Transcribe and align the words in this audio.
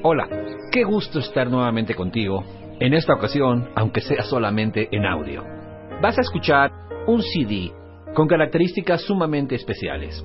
Hola, 0.00 0.28
qué 0.70 0.84
gusto 0.84 1.18
estar 1.18 1.50
nuevamente 1.50 1.92
contigo, 1.96 2.44
en 2.78 2.94
esta 2.94 3.14
ocasión, 3.14 3.68
aunque 3.74 4.00
sea 4.00 4.22
solamente 4.22 4.88
en 4.92 5.04
audio. 5.04 5.42
Vas 6.00 6.16
a 6.18 6.20
escuchar 6.20 6.70
un 7.08 7.20
CD 7.20 7.72
con 8.14 8.28
características 8.28 9.02
sumamente 9.02 9.56
especiales. 9.56 10.24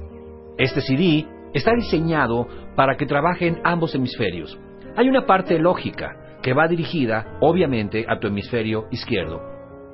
Este 0.59 0.79
CD 0.81 1.25
está 1.55 1.73
diseñado 1.73 2.47
para 2.75 2.97
que 2.97 3.07
trabajen 3.07 3.61
ambos 3.63 3.95
hemisferios. 3.95 4.59
Hay 4.95 5.09
una 5.09 5.25
parte 5.25 5.57
lógica 5.57 6.37
que 6.43 6.53
va 6.53 6.67
dirigida, 6.67 7.39
obviamente, 7.41 8.05
a 8.07 8.19
tu 8.19 8.27
hemisferio 8.27 8.85
izquierdo, 8.91 9.41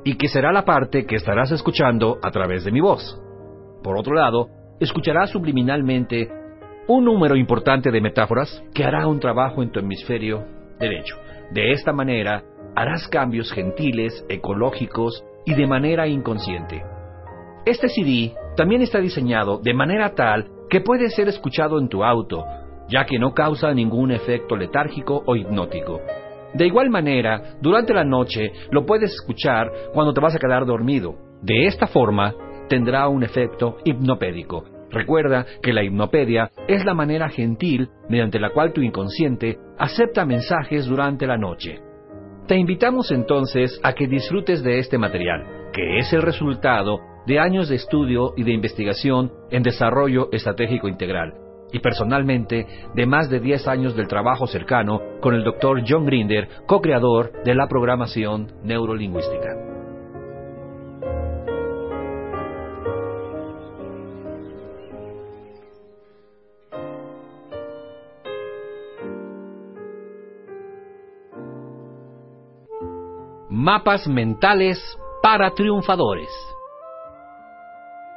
y 0.03 0.15
que 0.15 0.27
será 0.27 0.51
la 0.51 0.65
parte 0.65 1.05
que 1.05 1.15
estarás 1.15 1.53
escuchando 1.53 2.17
a 2.21 2.31
través 2.31 2.65
de 2.65 2.71
mi 2.73 2.81
voz. 2.81 3.17
Por 3.81 3.97
otro 3.97 4.13
lado, 4.13 4.49
escucharás 4.81 5.29
subliminalmente 5.29 6.29
un 6.89 7.05
número 7.05 7.35
importante 7.35 7.91
de 7.91 8.01
metáforas 8.01 8.63
que 8.73 8.83
hará 8.83 9.05
un 9.05 9.19
trabajo 9.19 9.61
en 9.61 9.71
tu 9.71 9.79
hemisferio 9.79 10.43
derecho. 10.79 11.17
De 11.51 11.71
esta 11.71 11.93
manera, 11.93 12.43
harás 12.75 13.07
cambios 13.07 13.51
gentiles, 13.51 14.25
ecológicos 14.27 15.23
y 15.45 15.53
de 15.53 15.67
manera 15.67 16.07
inconsciente. 16.07 16.83
Este 17.63 17.89
CD 17.89 18.33
también 18.57 18.81
está 18.81 18.99
diseñado 18.99 19.59
de 19.59 19.71
manera 19.71 20.15
tal 20.15 20.49
que 20.67 20.81
puede 20.81 21.09
ser 21.11 21.27
escuchado 21.27 21.79
en 21.79 21.89
tu 21.89 22.03
auto, 22.03 22.43
ya 22.87 23.05
que 23.05 23.19
no 23.19 23.35
causa 23.35 23.71
ningún 23.71 24.09
efecto 24.11 24.55
letárgico 24.55 25.21
o 25.27 25.35
hipnótico. 25.35 26.01
De 26.55 26.65
igual 26.65 26.89
manera, 26.89 27.53
durante 27.61 27.93
la 27.93 28.03
noche 28.03 28.51
lo 28.71 28.87
puedes 28.87 29.13
escuchar 29.13 29.71
cuando 29.93 30.11
te 30.11 30.21
vas 30.21 30.35
a 30.35 30.39
quedar 30.39 30.65
dormido. 30.65 31.13
De 31.43 31.67
esta 31.67 31.85
forma, 31.85 32.33
tendrá 32.67 33.07
un 33.07 33.21
efecto 33.21 33.77
hipnopédico, 33.85 34.78
Recuerda 34.91 35.45
que 35.61 35.73
la 35.73 35.83
hipnopedia 35.83 36.51
es 36.67 36.83
la 36.85 36.93
manera 36.93 37.29
gentil 37.29 37.89
mediante 38.09 38.39
la 38.39 38.49
cual 38.49 38.73
tu 38.73 38.81
inconsciente 38.81 39.57
acepta 39.77 40.25
mensajes 40.25 40.85
durante 40.85 41.27
la 41.27 41.37
noche. 41.37 41.79
Te 42.47 42.55
invitamos 42.55 43.11
entonces 43.11 43.79
a 43.83 43.93
que 43.93 44.07
disfrutes 44.07 44.63
de 44.63 44.79
este 44.79 44.97
material, 44.97 45.69
que 45.71 45.99
es 45.99 46.11
el 46.13 46.23
resultado 46.23 46.99
de 47.27 47.39
años 47.39 47.69
de 47.69 47.75
estudio 47.75 48.33
y 48.35 48.43
de 48.43 48.53
investigación 48.53 49.31
en 49.51 49.61
desarrollo 49.61 50.29
estratégico 50.31 50.87
integral, 50.87 51.35
y 51.71 51.77
personalmente 51.77 52.65
de 52.95 53.05
más 53.05 53.29
de 53.29 53.39
10 53.39 53.67
años 53.67 53.95
del 53.95 54.07
trabajo 54.07 54.47
cercano 54.47 54.99
con 55.21 55.35
el 55.35 55.43
Dr. 55.43 55.83
John 55.87 56.05
Grinder, 56.05 56.47
co-creador 56.65 57.43
de 57.43 57.53
la 57.53 57.67
programación 57.67 58.47
neurolingüística. 58.63 59.68
Mapas 73.71 74.07
mentales 74.07 74.79
para 75.21 75.51
triunfadores. 75.51 76.27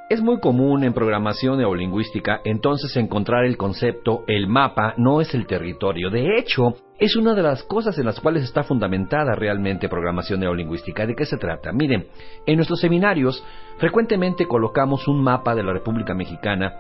Es 0.09 0.23
muy 0.23 0.41
común 0.41 0.83
en 0.83 0.95
programación 0.95 1.59
neolingüística 1.59 2.41
entonces 2.43 2.97
encontrar 2.97 3.45
el 3.45 3.59
concepto 3.59 4.25
el 4.29 4.47
mapa 4.47 4.95
no 4.97 5.21
es 5.21 5.35
el 5.35 5.47
territorio. 5.47 6.09
De 6.09 6.39
hecho, 6.39 6.77
es 6.99 7.17
una 7.17 7.35
de 7.35 7.43
las 7.43 7.65
cosas 7.65 7.99
en 7.99 8.07
las 8.07 8.19
cuales 8.19 8.45
está 8.45 8.63
fundamentada 8.63 9.35
realmente 9.35 9.91
programación 9.91 10.41
neolingüística. 10.41 11.05
¿De 11.05 11.15
qué 11.15 11.27
se 11.27 11.37
trata? 11.37 11.71
Miren, 11.71 12.07
en 12.47 12.57
nuestros 12.57 12.81
seminarios 12.81 13.45
frecuentemente 13.77 14.47
colocamos 14.47 15.07
un 15.07 15.23
mapa 15.23 15.55
de 15.55 15.65
la 15.65 15.75
República 15.75 16.15
Mexicana 16.15 16.73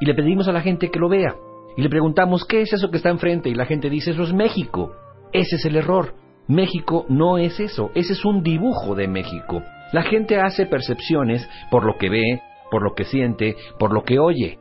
y 0.00 0.06
le 0.06 0.14
pedimos 0.14 0.48
a 0.48 0.52
la 0.52 0.62
gente 0.62 0.90
que 0.90 0.98
lo 0.98 1.10
vea. 1.10 1.36
Y 1.76 1.82
le 1.82 1.90
preguntamos, 1.90 2.46
¿qué 2.46 2.62
es 2.62 2.72
eso 2.72 2.90
que 2.90 2.96
está 2.96 3.10
enfrente? 3.10 3.50
Y 3.50 3.54
la 3.54 3.66
gente 3.66 3.90
dice, 3.90 4.12
eso 4.12 4.22
es 4.22 4.32
México. 4.32 4.94
Ese 5.34 5.56
es 5.56 5.66
el 5.66 5.76
error. 5.76 6.14
México 6.48 7.06
no 7.08 7.38
es 7.38 7.58
eso, 7.60 7.90
ese 7.94 8.12
es 8.12 8.24
un 8.24 8.42
dibujo 8.42 8.94
de 8.94 9.08
México. 9.08 9.62
La 9.92 10.02
gente 10.02 10.40
hace 10.40 10.66
percepciones 10.66 11.48
por 11.70 11.84
lo 11.84 11.96
que 11.96 12.08
ve, 12.08 12.42
por 12.70 12.82
lo 12.82 12.94
que 12.94 13.04
siente, 13.04 13.56
por 13.78 13.92
lo 13.92 14.02
que 14.02 14.18
oye, 14.18 14.58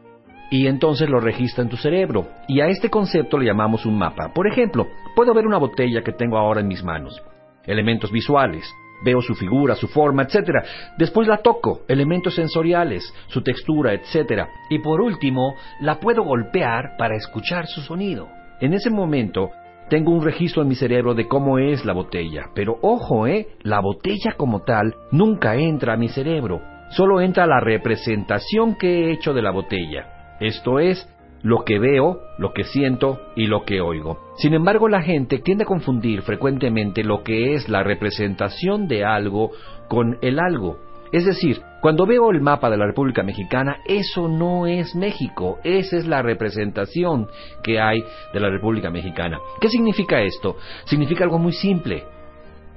y 0.50 0.68
entonces 0.68 1.10
lo 1.10 1.20
registra 1.20 1.64
en 1.64 1.70
tu 1.70 1.78
cerebro. 1.78 2.28
Y 2.48 2.62
a 2.62 2.68
este 2.68 2.90
concepto 2.90 3.38
le 3.38 3.46
llamamos 3.46 3.86
un 3.86 3.98
mapa. 3.98 4.32
Por 4.34 4.48
ejemplo, 4.48 4.88
puedo 5.16 5.34
ver 5.34 5.46
una 5.46 5.58
botella 5.58 6.02
que 6.02 6.12
tengo 6.12 6.38
ahora 6.38 6.62
en 6.62 6.68
mis 6.68 6.84
manos, 6.84 7.22
elementos 7.66 8.12
visuales, 8.12 8.72
veo 9.04 9.22
su 9.22 9.36
figura, 9.36 9.76
su 9.76 9.88
forma, 9.88 10.24
etc. 10.24 10.64
Después 10.98 11.28
la 11.28 11.38
toco, 11.38 11.82
elementos 11.88 12.36
sensoriales, 12.36 13.14
su 13.28 13.42
textura, 13.42 13.94
etc. 13.94 14.48
Y 14.70 14.80
por 14.80 15.02
último, 15.02 15.56
la 15.82 16.00
puedo 16.00 16.24
golpear 16.24 16.96
para 16.98 17.16
escuchar 17.16 17.68
su 17.68 17.82
sonido. 17.82 18.28
En 18.62 18.74
ese 18.74 18.90
momento, 18.90 19.50
tengo 19.90 20.12
un 20.12 20.24
registro 20.24 20.62
en 20.62 20.70
mi 20.70 20.76
cerebro 20.76 21.14
de 21.14 21.28
cómo 21.28 21.60
es 21.60 21.86
la 21.86 21.94
botella, 21.94 22.50
pero 22.54 22.78
ojo, 22.82 23.28
¿eh? 23.28 23.48
La 23.62 23.80
botella 23.80 24.34
como 24.38 24.62
tal 24.64 24.96
nunca 25.12 25.56
entra 25.56 25.94
a 25.94 25.98
mi 25.98 26.10
cerebro, 26.10 26.62
solo 26.90 27.22
entra 27.22 27.46
la 27.46 27.60
representación 27.60 28.76
que 28.76 29.06
he 29.06 29.12
hecho 29.12 29.34
de 29.34 29.42
la 29.42 29.52
botella. 29.52 30.38
Esto 30.40 30.80
es, 30.80 31.08
lo 31.46 31.64
que 31.64 31.78
veo, 31.78 32.22
lo 32.40 32.54
que 32.54 32.64
siento 32.64 33.20
y 33.36 33.46
lo 33.46 33.66
que 33.66 33.80
oigo. 33.80 34.18
Sin 34.38 34.56
embargo, 34.56 34.90
la 34.90 35.04
gente 35.04 35.38
tiende 35.38 35.64
a 35.64 35.68
confundir 35.68 36.24
frecuentemente 36.24 37.04
lo 37.04 37.22
que 37.22 37.54
es 37.54 37.70
la 37.70 37.84
representación 37.84 38.88
de 38.88 39.06
algo 39.06 39.52
con 39.88 40.18
el 40.24 40.40
algo. 40.40 40.80
Es 41.12 41.24
decir, 41.24 41.62
cuando 41.86 42.08
veo 42.08 42.32
el 42.32 42.42
mapa 42.42 42.72
de 42.72 42.78
la 42.78 42.88
República 42.88 43.22
Mexicana, 43.22 43.78
eso 43.86 44.28
no 44.28 44.66
es 44.66 44.96
México, 44.96 45.60
esa 45.64 45.98
es 45.98 46.08
la 46.08 46.24
representación 46.24 47.28
que 47.62 47.80
hay 47.80 48.04
de 48.34 48.40
la 48.40 48.50
República 48.50 48.90
Mexicana. 48.90 49.38
¿Qué 49.62 49.70
significa 49.70 50.20
esto? 50.20 50.58
Significa 50.86 51.24
algo 51.24 51.38
muy 51.38 51.54
simple. 51.54 52.04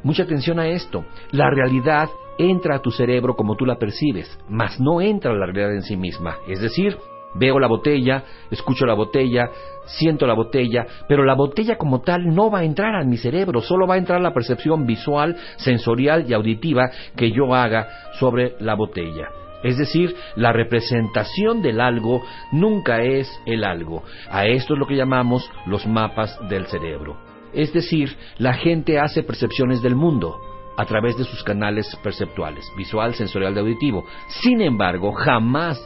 Mucha 0.02 0.24
atención 0.24 0.58
a 0.58 0.68
esto. 0.68 1.06
La 1.30 1.48
realidad 1.48 2.10
entra 2.36 2.76
a 2.76 2.82
tu 2.82 2.91
cerebro 2.91 3.34
como 3.34 3.56
tú 3.56 3.64
la 3.64 3.78
percibes, 3.78 4.38
mas 4.47 4.78
no 4.78 5.00
entra 5.00 5.33
la 5.33 5.47
realidad 5.47 5.72
en 5.72 5.84
sí 5.84 5.97
misma. 5.97 6.36
Es 6.47 6.60
decir, 6.60 6.98
Veo 7.34 7.59
la 7.59 7.66
botella, 7.66 8.25
escucho 8.51 8.86
la 8.86 8.95
botella, 8.95 9.51
siento 9.86 10.27
la 10.27 10.34
botella, 10.34 10.86
pero 11.09 11.25
la 11.25 11.34
botella 11.34 11.77
como 11.77 12.01
tal 12.01 12.34
no 12.34 12.51
va 12.51 12.60
a 12.60 12.65
entrar 12.65 12.95
a 12.95 13.04
mi 13.04 13.16
cerebro, 13.16 13.60
solo 13.60 13.86
va 13.86 13.95
a 13.95 13.98
entrar 13.98 14.21
la 14.21 14.33
percepción 14.33 14.86
visual, 14.86 15.36
sensorial 15.57 16.25
y 16.28 16.34
auditiva 16.34 16.91
que 17.16 17.30
yo 17.30 17.54
haga 17.54 17.89
sobre 18.19 18.54
la 18.60 18.75
botella. 18.75 19.28
Es 19.63 19.77
decir, 19.77 20.15
la 20.36 20.53
representación 20.53 21.63
del 21.63 21.80
algo 21.80 22.22
nunca 22.53 23.03
es 23.03 23.28
el 23.45 23.65
algo. 23.65 24.04
A 24.31 24.47
esto 24.47 24.74
es 24.74 24.78
lo 24.78 24.86
que 24.86 24.97
llamamos 24.97 25.51
los 25.66 25.86
mapas 25.86 26.39
del 26.48 26.66
cerebro. 26.66 27.16
Es 27.53 27.72
decir, 27.72 28.16
la 28.39 28.54
gente 28.54 29.01
hace 29.01 29.22
percepciones 29.22 29.83
del 29.83 29.97
mundo 29.97 30.36
a 30.78 30.84
través 30.84 31.19
de 31.19 31.25
sus 31.25 31.42
canales 31.42 31.95
perceptuales, 32.04 32.72
visual, 32.77 33.13
sensorial 33.13 33.54
y 33.57 33.59
auditivo. 33.59 34.04
Sin 34.28 34.60
embargo, 34.60 35.13
jamás 35.13 35.78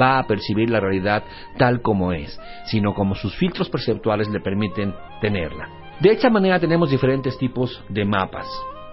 va 0.00 0.18
a 0.18 0.26
percibir 0.26 0.70
la 0.70 0.80
realidad 0.80 1.24
tal 1.58 1.82
como 1.82 2.12
es, 2.12 2.40
sino 2.64 2.94
como 2.94 3.14
sus 3.14 3.36
filtros 3.36 3.68
perceptuales 3.68 4.30
le 4.30 4.40
permiten 4.40 4.94
tenerla. 5.20 5.68
De 6.00 6.12
esta 6.12 6.30
manera 6.30 6.58
tenemos 6.58 6.90
diferentes 6.90 7.36
tipos 7.36 7.84
de 7.90 8.06
mapas. 8.06 8.48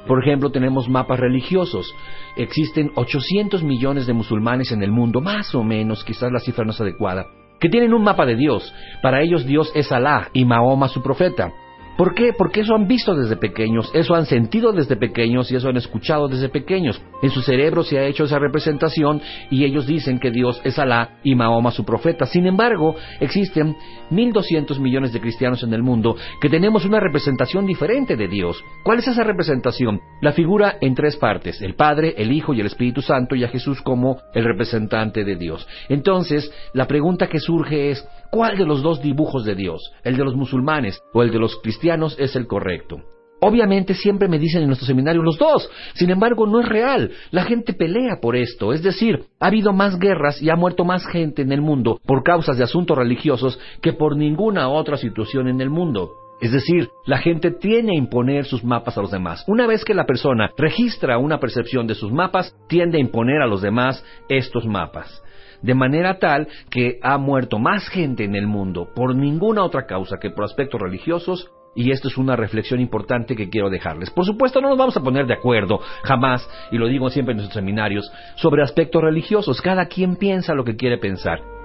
Por 0.05 0.21
ejemplo, 0.21 0.51
tenemos 0.51 0.89
mapas 0.89 1.19
religiosos. 1.19 1.95
Existen 2.35 2.91
800 2.95 3.63
millones 3.63 4.05
de 4.05 4.13
musulmanes 4.13 4.73
en 4.73 4.83
el 4.83 4.91
mundo, 4.91 5.21
más 5.21 5.55
o 5.55 5.63
menos, 5.63 6.03
quizás 6.03 6.29
la 6.29 6.39
cifra 6.39 6.65
no 6.65 6.71
es 6.71 6.81
adecuada, 6.81 7.25
que 7.61 7.69
tienen 7.69 7.93
un 7.93 8.03
mapa 8.03 8.25
de 8.25 8.35
Dios. 8.35 8.73
Para 9.01 9.21
ellos 9.21 9.45
Dios 9.45 9.71
es 9.75 9.93
Alá 9.93 10.29
y 10.33 10.43
Mahoma 10.43 10.89
su 10.89 11.01
profeta. 11.01 11.53
¿Por 11.97 12.13
qué? 12.13 12.31
Porque 12.37 12.61
eso 12.61 12.75
han 12.75 12.87
visto 12.87 13.15
desde 13.15 13.37
pequeños, 13.37 13.89
eso 13.93 14.13
han 14.13 14.27
sentido 14.27 14.71
desde 14.71 14.97
pequeños 14.97 15.51
y 15.51 15.55
eso 15.55 15.69
han 15.69 15.77
escuchado 15.77 16.27
desde 16.27 16.47
pequeños. 16.49 17.01
En 17.23 17.31
su 17.31 17.41
cerebro 17.41 17.83
se 17.83 17.97
ha 17.97 18.03
hecho 18.03 18.25
esa 18.25 18.37
representación 18.37 19.19
y 19.49 19.63
ellos 19.63 19.87
dicen 19.87 20.19
que 20.19 20.29
Dios 20.29 20.61
es 20.63 20.77
Alá 20.77 21.17
y 21.23 21.33
Mahoma 21.33 21.71
su 21.71 21.83
profeta. 21.83 22.27
Sin 22.27 22.45
embargo, 22.45 22.95
existen 23.19 23.75
1.200 24.11 24.79
millones 24.79 25.11
de 25.11 25.19
cristianos 25.19 25.63
en 25.63 25.73
el 25.73 25.81
mundo 25.81 26.15
que 26.39 26.49
tenemos 26.49 26.85
una 26.85 26.99
representación 26.99 27.65
diferente 27.65 28.15
de 28.15 28.27
Dios. 28.27 28.63
¿Cuál 28.83 28.99
es 28.99 29.07
esa 29.07 29.23
representación? 29.23 29.99
La 30.21 30.33
figura 30.33 30.77
en 30.79 30.93
tres 30.93 31.15
partes, 31.17 31.61
el 31.63 31.73
Padre, 31.73 32.13
el 32.17 32.31
Hijo 32.31 32.53
y 32.53 32.59
el 32.59 32.67
Espíritu 32.67 33.01
Santo 33.01 33.35
y 33.35 33.43
a 33.43 33.49
Jesús 33.49 33.81
como 33.81 34.21
el 34.35 34.43
representante 34.43 35.23
de 35.23 35.35
Dios. 35.35 35.67
Entonces, 35.89 36.51
la 36.73 36.85
pregunta 36.85 37.27
que 37.27 37.39
surge 37.39 37.89
es, 37.89 38.07
¿Cuál 38.31 38.57
de 38.57 38.65
los 38.65 38.81
dos 38.81 39.01
dibujos 39.01 39.45
de 39.45 39.55
Dios, 39.55 39.91
el 40.03 40.17
de 40.17 40.23
los 40.23 40.35
musulmanes 40.35 41.01
o 41.13 41.23
el 41.23 41.31
de 41.31 41.39
los 41.39 41.55
cristianos, 41.61 42.15
es 42.19 42.35
el 42.35 42.47
correcto? 42.47 42.97
Obviamente 43.39 43.93
siempre 43.93 44.27
me 44.27 44.39
dicen 44.39 44.61
en 44.61 44.67
nuestro 44.67 44.87
seminario 44.87 45.21
los 45.21 45.37
dos. 45.37 45.69
Sin 45.93 46.09
embargo, 46.09 46.47
no 46.47 46.59
es 46.59 46.67
real. 46.67 47.11
La 47.29 47.43
gente 47.43 47.73
pelea 47.73 48.19
por 48.19 48.35
esto. 48.35 48.73
Es 48.73 48.81
decir, 48.81 49.25
ha 49.39 49.47
habido 49.47 49.73
más 49.73 49.99
guerras 49.99 50.41
y 50.41 50.49
ha 50.49 50.55
muerto 50.55 50.85
más 50.85 51.05
gente 51.05 51.43
en 51.43 51.51
el 51.51 51.61
mundo 51.61 51.99
por 52.05 52.23
causas 52.23 52.57
de 52.57 52.63
asuntos 52.63 52.97
religiosos 52.97 53.59
que 53.81 53.93
por 53.93 54.17
ninguna 54.17 54.69
otra 54.69 54.97
situación 54.97 55.47
en 55.47 55.61
el 55.61 55.69
mundo. 55.69 56.09
Es 56.41 56.51
decir, 56.51 56.89
la 57.05 57.19
gente 57.19 57.51
tiene 57.51 57.93
a 57.93 57.97
imponer 57.97 58.45
sus 58.45 58.63
mapas 58.63 58.97
a 58.97 59.01
los 59.01 59.11
demás. 59.11 59.43
Una 59.47 59.67
vez 59.67 59.83
que 59.85 59.93
la 59.93 60.05
persona 60.05 60.51
registra 60.57 61.17
una 61.17 61.39
percepción 61.39 61.87
de 61.87 61.95
sus 61.95 62.11
mapas, 62.11 62.55
tiende 62.67 62.97
a 62.97 63.01
imponer 63.01 63.41
a 63.41 63.47
los 63.47 63.61
demás 63.61 64.03
estos 64.29 64.65
mapas 64.65 65.23
de 65.61 65.73
manera 65.73 66.19
tal 66.19 66.47
que 66.69 66.99
ha 67.01 67.17
muerto 67.17 67.59
más 67.59 67.87
gente 67.89 68.23
en 68.23 68.35
el 68.35 68.47
mundo 68.47 68.89
por 68.95 69.15
ninguna 69.15 69.63
otra 69.63 69.85
causa 69.85 70.17
que 70.19 70.29
por 70.29 70.45
aspectos 70.45 70.81
religiosos 70.81 71.51
y 71.75 71.91
esto 71.91 72.07
es 72.07 72.17
una 72.17 72.35
reflexión 72.35 72.79
importante 72.79 73.35
que 73.35 73.49
quiero 73.49 73.69
dejarles. 73.69 74.09
Por 74.09 74.25
supuesto, 74.25 74.59
no 74.59 74.69
nos 74.69 74.79
vamos 74.79 74.97
a 74.97 75.03
poner 75.03 75.27
de 75.27 75.35
acuerdo, 75.35 75.79
jamás, 76.03 76.49
y 76.71 76.77
lo 76.79 76.87
digo 76.87 77.11
siempre 77.11 77.33
en 77.33 77.37
nuestros 77.37 77.61
seminarios, 77.61 78.11
sobre 78.35 78.63
aspectos 78.63 78.99
religiosos. 78.99 79.61
Cada 79.61 79.85
quien 79.85 80.15
piensa 80.15 80.55
lo 80.55 80.63
que 80.63 80.75
quiere 80.75 80.97
pensar. 80.97 81.56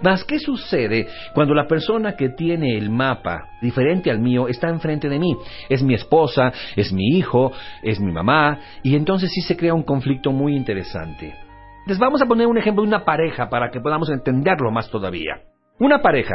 Mas, 0.00 0.24
¿qué 0.24 0.38
sucede 0.38 1.08
cuando 1.34 1.54
la 1.54 1.66
persona 1.66 2.12
que 2.12 2.28
tiene 2.30 2.76
el 2.76 2.90
mapa 2.90 3.48
diferente 3.60 4.10
al 4.10 4.20
mío 4.20 4.46
está 4.48 4.68
enfrente 4.68 5.08
de 5.08 5.18
mí? 5.18 5.36
Es 5.68 5.82
mi 5.82 5.94
esposa, 5.94 6.52
es 6.76 6.92
mi 6.92 7.16
hijo, 7.16 7.52
es 7.82 7.98
mi 7.98 8.12
mamá, 8.12 8.58
y 8.82 8.94
entonces 8.94 9.30
sí 9.32 9.40
se 9.40 9.56
crea 9.56 9.74
un 9.74 9.82
conflicto 9.82 10.30
muy 10.30 10.54
interesante. 10.54 11.34
Les 11.86 11.98
vamos 11.98 12.22
a 12.22 12.26
poner 12.26 12.46
un 12.46 12.58
ejemplo 12.58 12.82
de 12.82 12.88
una 12.88 13.04
pareja 13.04 13.48
para 13.48 13.70
que 13.70 13.80
podamos 13.80 14.10
entenderlo 14.10 14.70
más 14.70 14.90
todavía. 14.90 15.40
Una 15.80 16.00
pareja. 16.00 16.34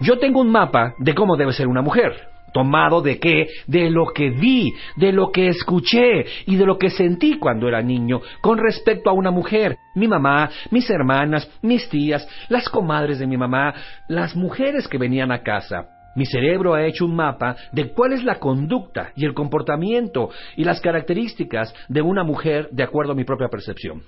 Yo 0.00 0.18
tengo 0.18 0.40
un 0.40 0.50
mapa 0.50 0.94
de 0.98 1.14
cómo 1.14 1.36
debe 1.36 1.52
ser 1.52 1.68
una 1.68 1.82
mujer. 1.82 2.35
¿Tomado 2.56 3.02
de 3.02 3.18
qué? 3.18 3.48
De 3.66 3.90
lo 3.90 4.06
que 4.14 4.30
vi, 4.30 4.72
de 4.96 5.12
lo 5.12 5.30
que 5.30 5.48
escuché 5.48 6.24
y 6.46 6.56
de 6.56 6.64
lo 6.64 6.78
que 6.78 6.88
sentí 6.88 7.38
cuando 7.38 7.68
era 7.68 7.82
niño 7.82 8.22
con 8.40 8.56
respecto 8.56 9.10
a 9.10 9.12
una 9.12 9.30
mujer. 9.30 9.76
Mi 9.94 10.08
mamá, 10.08 10.48
mis 10.70 10.88
hermanas, 10.88 11.50
mis 11.60 11.86
tías, 11.90 12.26
las 12.48 12.70
comadres 12.70 13.18
de 13.18 13.26
mi 13.26 13.36
mamá, 13.36 13.74
las 14.08 14.34
mujeres 14.34 14.88
que 14.88 14.96
venían 14.96 15.32
a 15.32 15.42
casa. 15.42 15.90
Mi 16.14 16.24
cerebro 16.24 16.72
ha 16.72 16.86
hecho 16.86 17.04
un 17.04 17.14
mapa 17.14 17.56
de 17.72 17.92
cuál 17.92 18.14
es 18.14 18.24
la 18.24 18.36
conducta 18.36 19.12
y 19.16 19.26
el 19.26 19.34
comportamiento 19.34 20.30
y 20.56 20.64
las 20.64 20.80
características 20.80 21.74
de 21.90 22.00
una 22.00 22.24
mujer 22.24 22.70
de 22.72 22.84
acuerdo 22.84 23.12
a 23.12 23.16
mi 23.16 23.24
propia 23.24 23.48
percepción. 23.48 24.00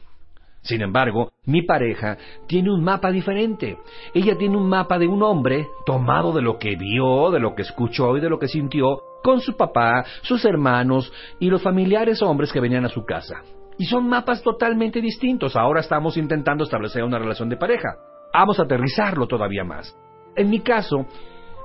Sin 0.63 0.83
embargo, 0.83 1.31
mi 1.47 1.63
pareja 1.63 2.19
tiene 2.47 2.71
un 2.71 2.83
mapa 2.83 3.11
diferente. 3.11 3.79
Ella 4.13 4.37
tiene 4.37 4.57
un 4.57 4.69
mapa 4.69 4.99
de 4.99 5.07
un 5.07 5.23
hombre 5.23 5.69
tomado 5.87 6.33
de 6.33 6.43
lo 6.43 6.59
que 6.59 6.77
vio, 6.77 7.31
de 7.31 7.41
lo 7.41 7.55
que 7.55 7.63
escuchó 7.63 8.17
y 8.17 8.21
de 8.21 8.29
lo 8.29 8.39
que 8.39 8.49
sintió 8.49 9.01
con 9.23 9.41
su 9.41 9.57
papá, 9.57 10.05
sus 10.23 10.45
hermanos 10.45 11.13
y 11.39 11.49
los 11.49 11.63
familiares 11.63 12.23
hombres 12.23 12.53
que 12.53 12.61
venían 12.61 12.85
a 12.85 12.91
su 12.91 13.05
casa. 13.05 13.43
Y 13.79 13.85
son 13.87 14.09
mapas 14.09 14.43
totalmente 14.43 15.01
distintos. 15.01 15.55
Ahora 15.57 15.81
estamos 15.81 16.17
intentando 16.17 16.65
establecer 16.65 17.05
una 17.05 17.19
relación 17.19 17.49
de 17.49 17.57
pareja. 17.57 17.97
Vamos 18.33 18.59
a 18.59 18.65
aterrizarlo 18.65 19.27
todavía 19.27 19.65
más. 19.65 19.97
En 20.35 20.51
mi 20.51 20.61
caso, 20.61 21.07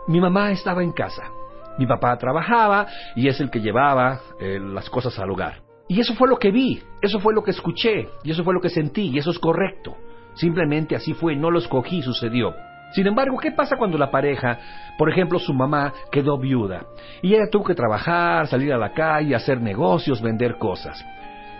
mi 0.08 0.22
mamá 0.22 0.52
estaba 0.52 0.84
en 0.84 0.92
casa. 0.92 1.24
Mi 1.78 1.88
papá 1.88 2.16
trabajaba 2.18 2.88
y 3.16 3.28
es 3.28 3.40
el 3.40 3.50
que 3.50 3.60
llevaba 3.60 4.20
eh, 4.40 4.60
las 4.60 4.90
cosas 4.90 5.18
al 5.18 5.32
hogar. 5.32 5.73
Y 5.94 6.00
eso 6.00 6.16
fue 6.16 6.28
lo 6.28 6.40
que 6.40 6.50
vi, 6.50 6.82
eso 7.04 7.20
fue 7.20 7.36
lo 7.36 7.44
que 7.44 7.52
escuché, 7.52 8.10
y 8.24 8.32
eso 8.32 8.44
fue 8.44 8.56
lo 8.56 8.62
que 8.62 8.70
sentí, 8.70 9.10
y 9.10 9.20
eso 9.20 9.30
es 9.30 9.38
correcto. 9.38 9.96
Simplemente 10.34 10.96
así 10.96 11.14
fue, 11.14 11.36
no 11.36 11.52
lo 11.52 11.60
escogí, 11.60 12.02
sucedió. 12.02 12.56
Sin 12.94 13.06
embargo, 13.06 13.38
¿qué 13.38 13.52
pasa 13.52 13.78
cuando 13.78 14.00
la 14.00 14.10
pareja, 14.10 14.58
por 14.98 15.12
ejemplo, 15.12 15.38
su 15.38 15.54
mamá 15.54 15.94
quedó 16.12 16.40
viuda 16.40 16.88
y 17.22 17.36
ella 17.36 17.48
tuvo 17.52 17.66
que 17.66 17.76
trabajar, 17.76 18.48
salir 18.48 18.74
a 18.74 18.80
la 18.80 18.92
calle, 18.92 19.36
hacer 19.36 19.62
negocios, 19.62 20.20
vender 20.20 20.58
cosas? 20.58 21.06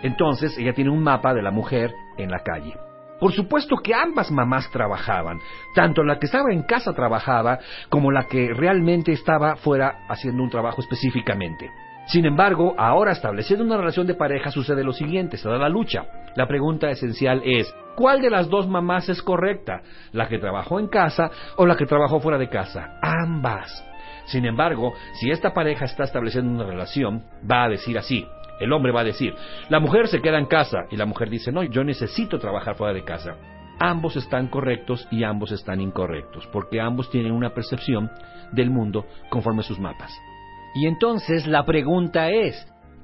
Entonces 0.02 0.58
ella 0.58 0.72
tiene 0.72 0.90
un 0.90 1.04
mapa 1.04 1.32
de 1.32 1.42
la 1.42 1.52
mujer 1.52 1.94
en 2.18 2.32
la 2.32 2.40
calle. 2.40 2.74
Por 3.20 3.32
supuesto 3.32 3.76
que 3.76 3.94
ambas 3.94 4.32
mamás 4.32 4.68
trabajaban, 4.72 5.38
tanto 5.76 6.02
la 6.02 6.18
que 6.18 6.26
estaba 6.26 6.52
en 6.52 6.64
casa 6.64 6.92
trabajaba 6.92 7.60
como 7.88 8.10
la 8.10 8.24
que 8.24 8.52
realmente 8.52 9.12
estaba 9.12 9.54
fuera 9.54 10.04
haciendo 10.08 10.42
un 10.42 10.50
trabajo 10.50 10.80
específicamente. 10.80 11.70
Sin 12.06 12.26
embargo, 12.26 12.74
ahora 12.76 13.12
estableciendo 13.12 13.64
una 13.64 13.78
relación 13.78 14.06
de 14.06 14.14
pareja 14.14 14.50
sucede 14.50 14.84
lo 14.84 14.92
siguiente, 14.92 15.38
se 15.38 15.48
da 15.48 15.56
la 15.56 15.70
lucha. 15.70 16.04
La 16.36 16.46
pregunta 16.46 16.90
esencial 16.90 17.40
es, 17.44 17.74
¿cuál 17.96 18.20
de 18.20 18.30
las 18.30 18.48
dos 18.50 18.68
mamás 18.68 19.08
es 19.08 19.22
correcta? 19.22 19.80
¿La 20.12 20.28
que 20.28 20.38
trabajó 20.38 20.78
en 20.78 20.88
casa 20.88 21.30
o 21.56 21.66
la 21.66 21.76
que 21.76 21.86
trabajó 21.86 22.20
fuera 22.20 22.38
de 22.38 22.48
casa? 22.48 22.98
Ambas. 23.00 23.84
Sin 24.26 24.44
embargo, 24.44 24.92
si 25.14 25.30
esta 25.30 25.54
pareja 25.54 25.86
está 25.86 26.04
estableciendo 26.04 26.52
una 26.52 26.70
relación, 26.70 27.24
va 27.50 27.64
a 27.64 27.68
decir 27.68 27.96
así. 27.96 28.26
El 28.60 28.72
hombre 28.72 28.92
va 28.92 29.00
a 29.00 29.04
decir, 29.04 29.34
la 29.68 29.80
mujer 29.80 30.06
se 30.06 30.20
queda 30.20 30.38
en 30.38 30.46
casa 30.46 30.84
y 30.90 30.96
la 30.96 31.06
mujer 31.06 31.28
dice, 31.30 31.52
no, 31.52 31.62
yo 31.64 31.84
necesito 31.84 32.38
trabajar 32.38 32.76
fuera 32.76 32.92
de 32.92 33.04
casa. 33.04 33.36
Ambos 33.80 34.16
están 34.16 34.48
correctos 34.48 35.08
y 35.10 35.24
ambos 35.24 35.50
están 35.50 35.80
incorrectos, 35.80 36.46
porque 36.52 36.80
ambos 36.80 37.10
tienen 37.10 37.32
una 37.32 37.50
percepción 37.50 38.10
del 38.52 38.70
mundo 38.70 39.06
conforme 39.30 39.60
a 39.60 39.64
sus 39.64 39.80
mapas. 39.80 40.12
Y 40.74 40.86
entonces 40.86 41.46
la 41.46 41.64
pregunta 41.64 42.30
es, 42.30 42.54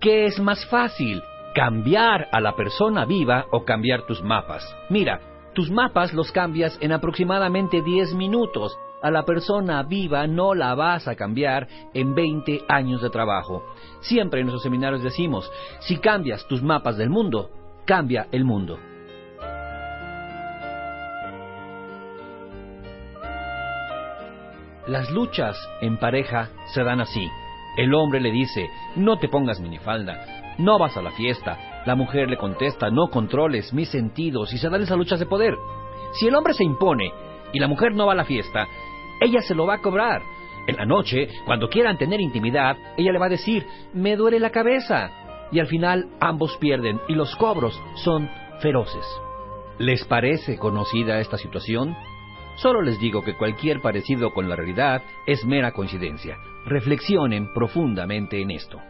¿qué 0.00 0.25
es 0.25 0.40
más 0.40 0.67
fácil? 0.67 1.22
¿Cambiar 1.55 2.29
a 2.32 2.41
la 2.41 2.56
persona 2.56 3.05
viva 3.05 3.46
o 3.53 3.65
cambiar 3.65 4.06
tus 4.06 4.22
mapas? 4.22 4.65
Mira, 4.89 5.20
tus 5.55 5.70
mapas 5.70 6.12
los 6.12 6.32
cambias 6.32 6.77
en 6.81 6.93
aproximadamente 6.93 7.81
10 7.81 8.15
minutos. 8.15 8.77
A 9.03 9.10
la 9.10 9.24
persona 9.24 9.82
viva 9.84 10.27
no 10.27 10.55
la 10.55 10.74
vas 10.74 11.08
a 11.08 11.15
cambiar 11.15 11.69
en 11.94 12.15
20 12.15 12.65
años 12.69 13.03
de 13.03 13.10
trabajo. 13.10 13.65
Siempre 14.00 14.41
en 14.41 14.46
nuestros 14.46 14.65
seminarios 14.65 15.03
decimos, 15.03 15.50
si 15.81 15.98
cambias 15.98 16.46
tus 16.48 16.62
mapas 16.62 16.96
del 16.96 17.08
mundo, 17.08 17.50
cambia 17.86 18.27
el 18.32 18.44
mundo. 18.44 18.79
Las 24.86 25.08
luchas 25.10 25.56
en 25.81 25.98
pareja 25.98 26.48
se 26.74 26.82
dan 26.82 27.00
así. 27.00 27.29
El 27.77 27.94
hombre 27.94 28.20
le 28.20 28.31
dice, 28.31 28.70
no 28.96 29.19
te 29.19 29.29
pongas 29.29 29.60
minifalda, 29.60 30.55
no 30.58 30.79
vas 30.79 30.96
a 30.96 31.03
la 31.03 31.10
fiesta. 31.12 31.82
La 31.86 31.94
mujer 31.94 32.29
le 32.29 32.36
contesta, 32.36 32.91
no 32.91 33.08
controles 33.08 33.72
mis 33.72 33.89
sentidos 33.89 34.53
y 34.53 34.58
se 34.58 34.69
dan 34.69 34.82
esas 34.82 34.98
luchas 34.98 35.19
de 35.19 35.27
poder. 35.27 35.55
Si 36.12 36.27
el 36.27 36.34
hombre 36.34 36.55
se 36.55 36.65
impone 36.65 37.12
y 37.53 37.58
la 37.58 37.69
mujer 37.69 37.94
no 37.94 38.06
va 38.06 38.12
a 38.12 38.17
la 38.17 38.24
fiesta, 38.24 38.67
ella 39.20 39.41
se 39.41 39.55
lo 39.55 39.67
va 39.67 39.74
a 39.74 39.82
cobrar. 39.82 40.22
En 40.67 40.77
la 40.77 40.84
noche, 40.84 41.29
cuando 41.46 41.69
quieran 41.69 41.96
tener 41.96 42.20
intimidad, 42.20 42.77
ella 42.96 43.12
le 43.12 43.19
va 43.19 43.27
a 43.27 43.31
decir, 43.31 43.67
me 43.94 44.17
duele 44.17 44.39
la 44.39 44.50
cabeza. 44.50 45.10
Y 45.53 45.58
al 45.58 45.67
final 45.67 46.08
ambos 46.20 46.56
pierden 46.58 47.00
y 47.08 47.15
los 47.15 47.34
cobros 47.36 47.81
son 47.96 48.29
feroces. 48.60 49.06
¿Les 49.79 50.05
parece 50.05 50.58
conocida 50.58 51.19
esta 51.20 51.39
situación? 51.39 51.96
Solo 52.56 52.82
les 52.82 53.00
digo 53.00 53.22
que 53.22 53.36
cualquier 53.36 53.81
parecido 53.81 54.32
con 54.32 54.48
la 54.48 54.56
realidad 54.56 55.03
es 55.27 55.44
mera 55.44 55.72
coincidencia. 55.72 56.36
Reflexionen 56.67 57.52
profundamente 57.52 58.40
en 58.40 58.50
esto. 58.50 58.81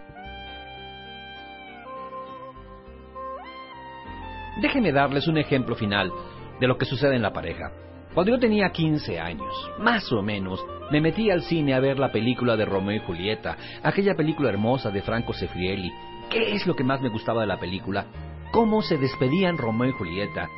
Déjenme 4.60 4.92
darles 4.92 5.28
un 5.28 5.38
ejemplo 5.38 5.74
final 5.74 6.12
de 6.60 6.66
lo 6.66 6.76
que 6.76 6.84
sucede 6.84 7.16
en 7.16 7.22
la 7.22 7.32
pareja. 7.32 7.72
Cuando 8.12 8.32
yo 8.32 8.38
tenía 8.40 8.70
15 8.70 9.20
años, 9.20 9.54
más 9.78 10.10
o 10.12 10.20
menos, 10.20 10.64
me 10.90 11.00
metí 11.00 11.30
al 11.30 11.42
cine 11.42 11.74
a 11.74 11.80
ver 11.80 11.98
la 11.98 12.10
película 12.10 12.56
de 12.56 12.64
Romeo 12.64 12.96
y 12.96 13.06
Julieta, 13.06 13.56
aquella 13.84 14.16
película 14.16 14.48
hermosa 14.48 14.90
de 14.90 15.02
Franco 15.02 15.32
Sefrielli. 15.32 15.92
¿Qué 16.28 16.52
es 16.52 16.66
lo 16.66 16.74
que 16.74 16.84
más 16.84 17.00
me 17.00 17.08
gustaba 17.08 17.42
de 17.42 17.46
la 17.46 17.60
película? 17.60 18.06
Cómo 18.50 18.82
se 18.82 18.98
despedían 18.98 19.56
Romeo 19.56 19.90
y 19.90 19.92
Julieta, 19.92 20.48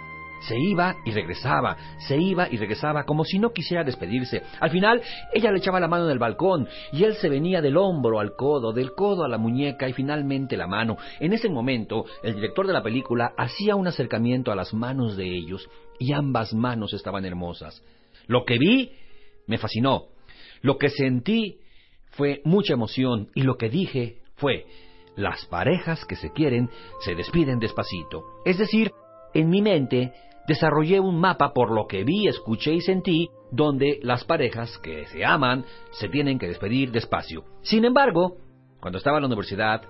Se 0.49 0.59
iba 0.59 0.97
y 1.05 1.13
regresaba, 1.13 1.77
se 2.07 2.17
iba 2.17 2.49
y 2.51 2.57
regresaba, 2.57 3.05
como 3.05 3.25
si 3.25 3.39
no 3.39 3.53
quisiera 3.53 3.85
despedirse. 3.85 4.43
Al 4.61 4.71
final, 4.71 5.01
ella 5.33 5.51
le 5.51 5.59
echaba 5.59 5.81
la 5.81 5.89
mano 5.89 6.07
en 6.07 6.11
el 6.11 6.19
balcón, 6.19 6.69
y 6.93 7.05
él 7.05 7.15
se 7.15 7.29
venía 7.29 7.61
del 7.61 7.77
hombro 7.77 8.19
al 8.19 8.35
codo, 8.35 8.73
del 8.73 8.93
codo 8.95 9.25
a 9.25 9.29
la 9.29 9.39
muñeca 9.39 9.89
y 9.89 9.93
finalmente 9.93 10.57
la 10.57 10.67
mano. 10.67 10.97
En 11.21 11.33
ese 11.33 11.49
momento, 11.49 12.05
el 12.23 12.35
director 12.35 12.67
de 12.67 12.73
la 12.73 12.83
película 12.83 13.33
hacía 13.37 13.77
un 13.77 13.87
acercamiento 13.87 14.51
a 14.51 14.57
las 14.57 14.75
manos 14.75 15.17
de 15.17 15.25
ellos, 15.25 15.69
y 15.99 16.13
ambas 16.13 16.53
manos 16.53 16.93
estaban 16.93 17.25
hermosas. 17.25 17.83
Lo 18.27 18.45
que 18.45 18.59
vi 18.59 18.93
me 19.47 19.59
fascinó. 19.59 20.07
Lo 20.63 20.79
que 20.79 20.89
sentí 20.89 21.59
fue 22.11 22.41
mucha 22.45 22.75
emoción, 22.75 23.29
y 23.35 23.43
lo 23.43 23.57
que 23.57 23.69
dije 23.69 24.19
fue, 24.37 24.67
las 25.17 25.45
parejas 25.47 26.05
que 26.05 26.17
se 26.17 26.33
quieren 26.33 26.71
se 27.01 27.15
despiden 27.15 27.59
despacito. 27.59 28.25
Es 28.45 28.59
decir, 28.59 28.91
en 29.35 29.51
mi 29.51 29.63
mente 29.63 30.13
desarrollé 30.47 31.01
un 31.01 31.19
mapa 31.21 31.53
por 31.53 31.71
lo 31.71 31.87
que 31.87 32.05
vi, 32.05 32.29
escuché 32.29 32.73
y 32.73 32.81
sentí, 32.81 33.29
donde 33.51 33.99
las 34.03 34.25
parejas 34.25 34.79
que 34.79 35.07
se 35.07 35.25
aman 35.25 35.65
se 35.93 36.09
tienen 36.09 36.39
que 36.39 36.49
despedir 36.49 36.91
despacio. 36.91 37.45
Sin 37.63 37.85
embargo, 37.85 38.37
cuando 38.81 38.99
estaba 38.99 39.19
en 39.19 39.23
la 39.23 39.29
universidad, 39.29 39.83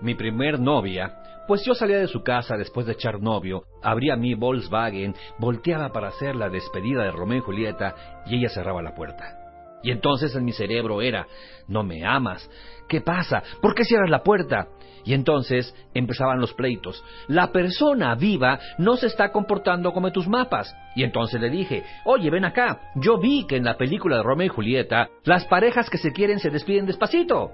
mi 0.00 0.14
primer 0.14 0.58
novia, 0.58 1.18
pues 1.46 1.64
yo 1.64 1.74
salía 1.74 1.98
de 1.98 2.06
su 2.06 2.22
casa 2.22 2.56
después 2.56 2.86
de 2.86 2.92
echar 2.92 3.20
novio, 3.20 3.64
abría 3.82 4.16
mi 4.16 4.34
Volkswagen, 4.34 5.14
volteaba 5.38 5.90
para 5.92 6.08
hacer 6.08 6.36
la 6.36 6.48
despedida 6.48 7.02
de 7.02 7.10
Romeo 7.10 7.38
y 7.38 7.42
Julieta 7.42 8.22
y 8.26 8.36
ella 8.36 8.48
cerraba 8.48 8.82
la 8.82 8.94
puerta. 8.94 9.38
Y 9.82 9.90
entonces 9.90 10.34
en 10.36 10.44
mi 10.44 10.52
cerebro 10.52 11.02
era, 11.02 11.26
no 11.66 11.82
me 11.82 12.04
amas, 12.06 12.48
¿qué 12.88 13.00
pasa? 13.00 13.42
¿Por 13.60 13.74
qué 13.74 13.84
cierras 13.84 14.10
la 14.10 14.22
puerta? 14.22 14.68
Y 15.04 15.14
entonces 15.14 15.74
empezaban 15.94 16.40
los 16.40 16.52
pleitos. 16.54 17.02
La 17.28 17.52
persona 17.52 18.14
viva 18.14 18.58
no 18.78 18.96
se 18.96 19.06
está 19.06 19.32
comportando 19.32 19.92
como 19.92 20.12
tus 20.12 20.28
mapas. 20.28 20.74
Y 20.94 21.02
entonces 21.02 21.40
le 21.40 21.50
dije, 21.50 21.82
oye, 22.04 22.30
ven 22.30 22.44
acá, 22.44 22.92
yo 22.96 23.18
vi 23.18 23.46
que 23.46 23.56
en 23.56 23.64
la 23.64 23.76
película 23.76 24.16
de 24.16 24.22
Romeo 24.22 24.46
y 24.46 24.50
Julieta 24.50 25.08
las 25.24 25.44
parejas 25.46 25.90
que 25.90 25.98
se 25.98 26.12
quieren 26.12 26.38
se 26.38 26.50
despiden 26.50 26.86
despacito. 26.86 27.50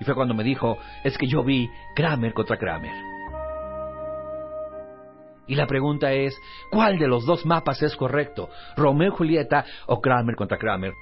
Y 0.00 0.04
fue 0.04 0.14
cuando 0.14 0.34
me 0.34 0.44
dijo, 0.44 0.78
es 1.04 1.16
que 1.16 1.26
yo 1.26 1.42
vi 1.42 1.68
Kramer 1.94 2.32
contra 2.32 2.58
Kramer. 2.58 2.92
Y 5.46 5.54
la 5.54 5.66
pregunta 5.66 6.12
es, 6.12 6.36
¿cuál 6.70 6.98
de 6.98 7.06
los 7.06 7.24
dos 7.24 7.46
mapas 7.46 7.82
es 7.82 7.96
correcto? 7.96 8.48
¿Romeo 8.76 9.08
y 9.08 9.16
Julieta 9.16 9.64
o 9.86 10.00
Kramer 10.00 10.34
contra 10.34 10.58
Kramer? 10.58 10.92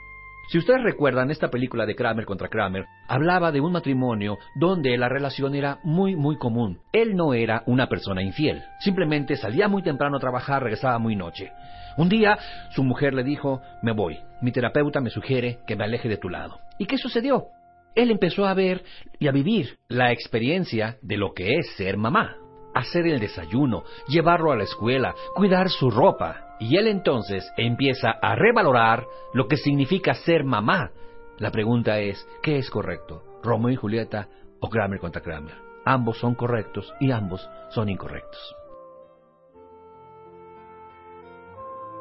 Si 0.48 0.58
ustedes 0.58 0.82
recuerdan, 0.82 1.30
esta 1.30 1.48
película 1.48 1.86
de 1.86 1.94
Kramer 1.94 2.26
contra 2.26 2.48
Kramer 2.48 2.86
hablaba 3.08 3.50
de 3.50 3.60
un 3.60 3.72
matrimonio 3.72 4.38
donde 4.54 4.96
la 4.98 5.08
relación 5.08 5.54
era 5.54 5.78
muy, 5.82 6.16
muy 6.16 6.36
común. 6.36 6.80
Él 6.92 7.16
no 7.16 7.34
era 7.34 7.62
una 7.66 7.88
persona 7.88 8.22
infiel, 8.22 8.62
simplemente 8.80 9.36
salía 9.36 9.68
muy 9.68 9.82
temprano 9.82 10.18
a 10.18 10.20
trabajar, 10.20 10.62
regresaba 10.62 10.98
muy 10.98 11.16
noche. 11.16 11.50
Un 11.96 12.08
día 12.08 12.38
su 12.70 12.82
mujer 12.82 13.14
le 13.14 13.24
dijo, 13.24 13.60
me 13.82 13.92
voy, 13.92 14.18
mi 14.42 14.52
terapeuta 14.52 15.00
me 15.00 15.10
sugiere 15.10 15.60
que 15.66 15.76
me 15.76 15.84
aleje 15.84 16.08
de 16.08 16.18
tu 16.18 16.28
lado. 16.28 16.58
¿Y 16.78 16.86
qué 16.86 16.98
sucedió? 16.98 17.46
Él 17.94 18.10
empezó 18.10 18.46
a 18.46 18.54
ver 18.54 18.82
y 19.18 19.28
a 19.28 19.32
vivir 19.32 19.78
la 19.88 20.12
experiencia 20.12 20.98
de 21.00 21.16
lo 21.16 21.32
que 21.32 21.54
es 21.54 21.74
ser 21.76 21.96
mamá 21.96 22.36
hacer 22.74 23.06
el 23.06 23.20
desayuno, 23.20 23.84
llevarlo 24.08 24.52
a 24.52 24.56
la 24.56 24.64
escuela, 24.64 25.14
cuidar 25.34 25.70
su 25.70 25.90
ropa. 25.90 26.43
Y 26.58 26.76
él 26.76 26.86
entonces 26.86 27.50
empieza 27.56 28.10
a 28.10 28.34
revalorar 28.36 29.06
lo 29.32 29.48
que 29.48 29.56
significa 29.56 30.14
ser 30.14 30.44
mamá. 30.44 30.90
La 31.38 31.50
pregunta 31.50 31.98
es, 31.98 32.26
¿qué 32.42 32.58
es 32.58 32.70
correcto? 32.70 33.22
¿Romeo 33.42 33.70
y 33.70 33.76
Julieta 33.76 34.28
o 34.60 34.68
Kramer 34.68 35.00
contra 35.00 35.22
Kramer? 35.22 35.54
Ambos 35.84 36.18
son 36.18 36.34
correctos 36.34 36.94
y 37.00 37.10
ambos 37.10 37.48
son 37.70 37.88
incorrectos. 37.88 38.56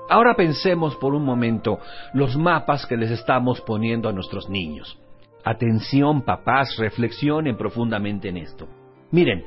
Ahora 0.10 0.36
pensemos 0.36 0.96
por 0.98 1.16
un 1.16 1.26
momento 1.26 1.80
los 2.14 2.38
mapas 2.38 2.86
que 2.86 2.98
les 2.98 3.10
estamos 3.10 3.62
poniendo 3.62 4.08
a 4.08 4.14
nuestros 4.14 4.50
niños. 4.50 5.00
Atención, 5.44 6.22
papás, 6.22 6.78
reflexionen 6.78 7.58
profundamente 7.58 8.30
en 8.30 8.38
esto. 8.38 8.68
Miren, 9.12 9.44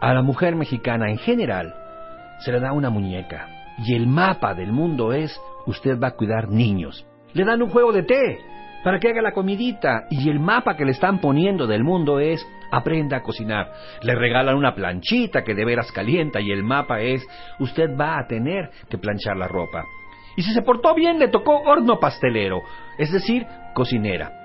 a 0.00 0.12
la 0.12 0.22
mujer 0.22 0.56
mexicana 0.56 1.10
en 1.10 1.18
general 1.18 1.74
se 2.40 2.52
le 2.52 2.60
da 2.60 2.72
una 2.72 2.90
muñeca 2.90 3.59
y 3.84 3.94
el 3.94 4.06
mapa 4.06 4.54
del 4.54 4.72
mundo 4.72 5.12
es 5.12 5.40
usted 5.66 5.98
va 5.98 6.08
a 6.08 6.16
cuidar 6.16 6.48
niños. 6.48 7.06
Le 7.32 7.44
dan 7.44 7.62
un 7.62 7.70
juego 7.70 7.92
de 7.92 8.02
té 8.02 8.38
para 8.82 8.98
que 8.98 9.08
haga 9.08 9.22
la 9.22 9.32
comidita 9.32 10.06
y 10.10 10.28
el 10.28 10.40
mapa 10.40 10.76
que 10.76 10.84
le 10.84 10.92
están 10.92 11.20
poniendo 11.20 11.66
del 11.66 11.84
mundo 11.84 12.18
es 12.18 12.46
aprenda 12.70 13.18
a 13.18 13.22
cocinar. 13.22 13.72
Le 14.02 14.14
regalan 14.14 14.56
una 14.56 14.74
planchita 14.74 15.44
que 15.44 15.54
de 15.54 15.64
veras 15.64 15.92
calienta 15.92 16.40
y 16.40 16.50
el 16.50 16.62
mapa 16.62 17.00
es 17.00 17.26
usted 17.58 17.96
va 17.98 18.18
a 18.18 18.26
tener 18.26 18.70
que 18.88 18.98
planchar 18.98 19.36
la 19.36 19.48
ropa. 19.48 19.84
Y 20.36 20.42
si 20.42 20.52
se 20.52 20.62
portó 20.62 20.94
bien 20.94 21.18
le 21.18 21.28
tocó 21.28 21.60
horno 21.60 21.98
pastelero, 21.98 22.62
es 22.98 23.12
decir, 23.12 23.46
cocinera. 23.74 24.39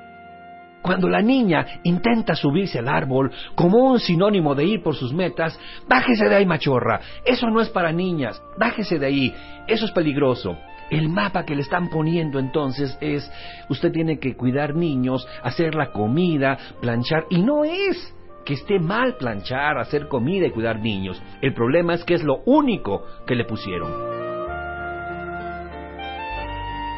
Cuando 0.86 1.10
la 1.10 1.20
niña 1.20 1.80
intenta 1.82 2.36
subirse 2.36 2.78
al 2.78 2.88
árbol 2.88 3.32
como 3.56 3.80
un 3.80 4.00
sinónimo 4.00 4.54
de 4.54 4.66
ir 4.66 4.84
por 4.84 4.94
sus 4.94 5.12
metas, 5.16 5.60
bájese 5.90 6.30
de 6.30 6.36
ahí, 6.36 6.46
machorra. 6.46 7.02
Eso 7.26 7.50
no 7.50 7.60
es 7.60 7.70
para 7.70 7.92
niñas. 7.92 8.40
Bájese 8.60 9.00
de 9.00 9.08
ahí. 9.08 9.34
Eso 9.68 9.86
es 9.86 9.92
peligroso. 9.94 10.56
El 10.92 11.10
mapa 11.10 11.44
que 11.44 11.56
le 11.56 11.64
están 11.64 11.90
poniendo 11.90 12.38
entonces 12.38 12.96
es, 13.02 13.28
usted 13.68 13.92
tiene 13.92 14.20
que 14.20 14.36
cuidar 14.36 14.76
niños, 14.76 15.28
hacer 15.42 15.74
la 15.74 15.92
comida, 15.92 16.60
planchar, 16.82 17.26
y 17.32 17.42
no 17.42 17.64
es 17.64 18.16
que 18.46 18.54
esté 18.54 18.78
mal 18.80 19.16
planchar, 19.18 19.80
hacer 19.80 20.08
comida 20.08 20.46
y 20.46 20.52
cuidar 20.52 20.80
niños. 20.80 21.20
El 21.42 21.56
problema 21.56 21.96
es 21.96 22.04
que 22.04 22.14
es 22.14 22.24
lo 22.24 22.44
único 22.46 23.04
que 23.26 23.34
le 23.34 23.46
pusieron. 23.46 24.35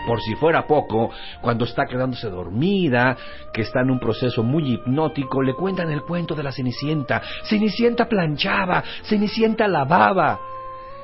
Por 0.08 0.22
si 0.22 0.36
fuera 0.36 0.66
poco, 0.66 1.12
cuando 1.42 1.66
está 1.66 1.86
quedándose 1.86 2.30
dormida, 2.30 3.18
que 3.54 3.64
está 3.64 3.82
en 3.82 3.92
un 3.92 4.00
proceso 4.00 4.42
muy 4.42 4.76
hipnótico, 4.76 5.42
le 5.42 5.54
cuentan 5.54 5.92
el 5.92 6.04
cuento 6.04 6.34
de 6.34 6.44
la 6.44 6.54
Cenicienta. 6.54 7.22
Cenicienta 7.44 8.08
planchaba, 8.08 8.82
Cenicienta 9.04 9.68
lavaba. 9.68 10.40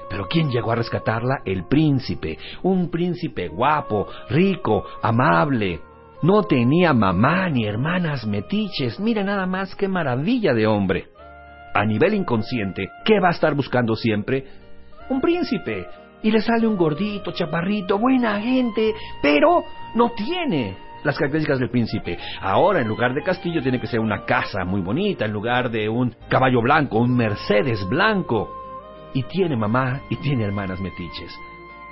Pero 0.09 0.25
¿quién 0.29 0.49
llegó 0.49 0.71
a 0.71 0.75
rescatarla? 0.75 1.41
El 1.43 1.65
príncipe, 1.65 2.37
un 2.61 2.89
príncipe 2.89 3.49
guapo, 3.49 4.07
rico, 4.29 4.85
amable. 5.01 5.81
No 6.21 6.43
tenía 6.43 6.93
mamá 6.93 7.49
ni 7.49 7.65
hermanas 7.65 8.25
metiches. 8.25 9.01
Mira 9.01 9.21
nada 9.21 9.45
más 9.45 9.75
qué 9.75 9.89
maravilla 9.89 10.53
de 10.53 10.65
hombre. 10.65 11.09
A 11.73 11.83
nivel 11.83 12.13
inconsciente, 12.13 12.87
¿qué 13.03 13.19
va 13.19 13.29
a 13.29 13.31
estar 13.31 13.53
buscando 13.53 13.97
siempre? 13.97 14.45
Un 15.09 15.19
príncipe, 15.19 15.87
y 16.23 16.31
le 16.31 16.41
sale 16.41 16.65
un 16.65 16.77
gordito, 16.77 17.31
chaparrito, 17.31 17.99
buena 17.99 18.39
gente, 18.41 18.95
pero 19.21 19.63
no 19.93 20.11
tiene 20.11 20.75
las 21.03 21.17
características 21.17 21.59
del 21.59 21.69
príncipe. 21.69 22.17
Ahora, 22.41 22.81
en 22.81 22.87
lugar 22.87 23.13
de 23.13 23.21
castillo, 23.21 23.61
tiene 23.61 23.79
que 23.79 23.87
ser 23.87 23.99
una 23.99 24.25
casa 24.25 24.63
muy 24.65 24.81
bonita, 24.81 25.25
en 25.25 25.33
lugar 25.33 25.69
de 25.69 25.89
un 25.89 26.15
caballo 26.29 26.61
blanco, 26.61 26.99
un 26.99 27.15
Mercedes 27.15 27.87
blanco. 27.87 28.49
Y 29.13 29.23
tiene 29.23 29.55
mamá 29.55 30.01
y 30.09 30.15
tiene 30.15 30.45
hermanas 30.45 30.79
metiches. 30.79 31.37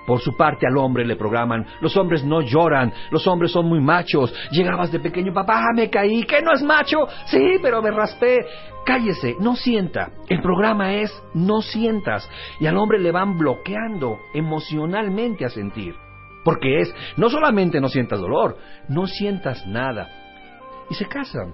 Por 0.06 0.20
su 0.20 0.36
parte 0.36 0.66
al 0.68 0.78
hombre 0.78 1.06
le 1.06 1.16
programan, 1.16 1.66
los 1.80 1.96
hombres 1.96 2.24
no 2.24 2.42
lloran, 2.42 2.92
los 3.12 3.26
hombres 3.28 3.52
son 3.52 3.68
muy 3.68 3.80
machos. 3.80 4.34
Llegabas 4.52 4.92
de 4.92 5.00
pequeño, 5.00 5.34
papá, 5.34 5.62
me 5.76 5.90
caí, 5.90 6.24
¿qué 6.24 6.42
no 6.42 6.54
es 6.54 6.64
macho? 6.64 7.08
Sí, 7.26 7.58
pero 7.62 7.82
me 7.82 7.92
raspé. 7.92 8.46
Cállese, 8.84 9.36
no 9.40 9.56
sienta. 9.56 10.12
El 10.28 10.42
programa 10.42 10.96
es 10.96 11.12
no 11.36 11.62
sientas. 11.62 12.28
Y 12.60 12.66
al 12.66 12.78
hombre 12.78 13.00
le 13.00 13.12
van 13.12 13.38
bloqueando 13.38 14.18
emocionalmente 14.34 15.46
a 15.46 15.50
sentir. 15.50 15.96
Porque 16.44 16.82
es, 16.82 16.94
no 17.18 17.30
solamente 17.30 17.80
no 17.80 17.88
sientas 17.88 18.20
dolor, 18.20 18.58
no 18.90 19.06
sientas 19.06 19.68
nada. 19.68 20.10
Y 20.90 20.96
se 20.96 21.06
casan. 21.06 21.54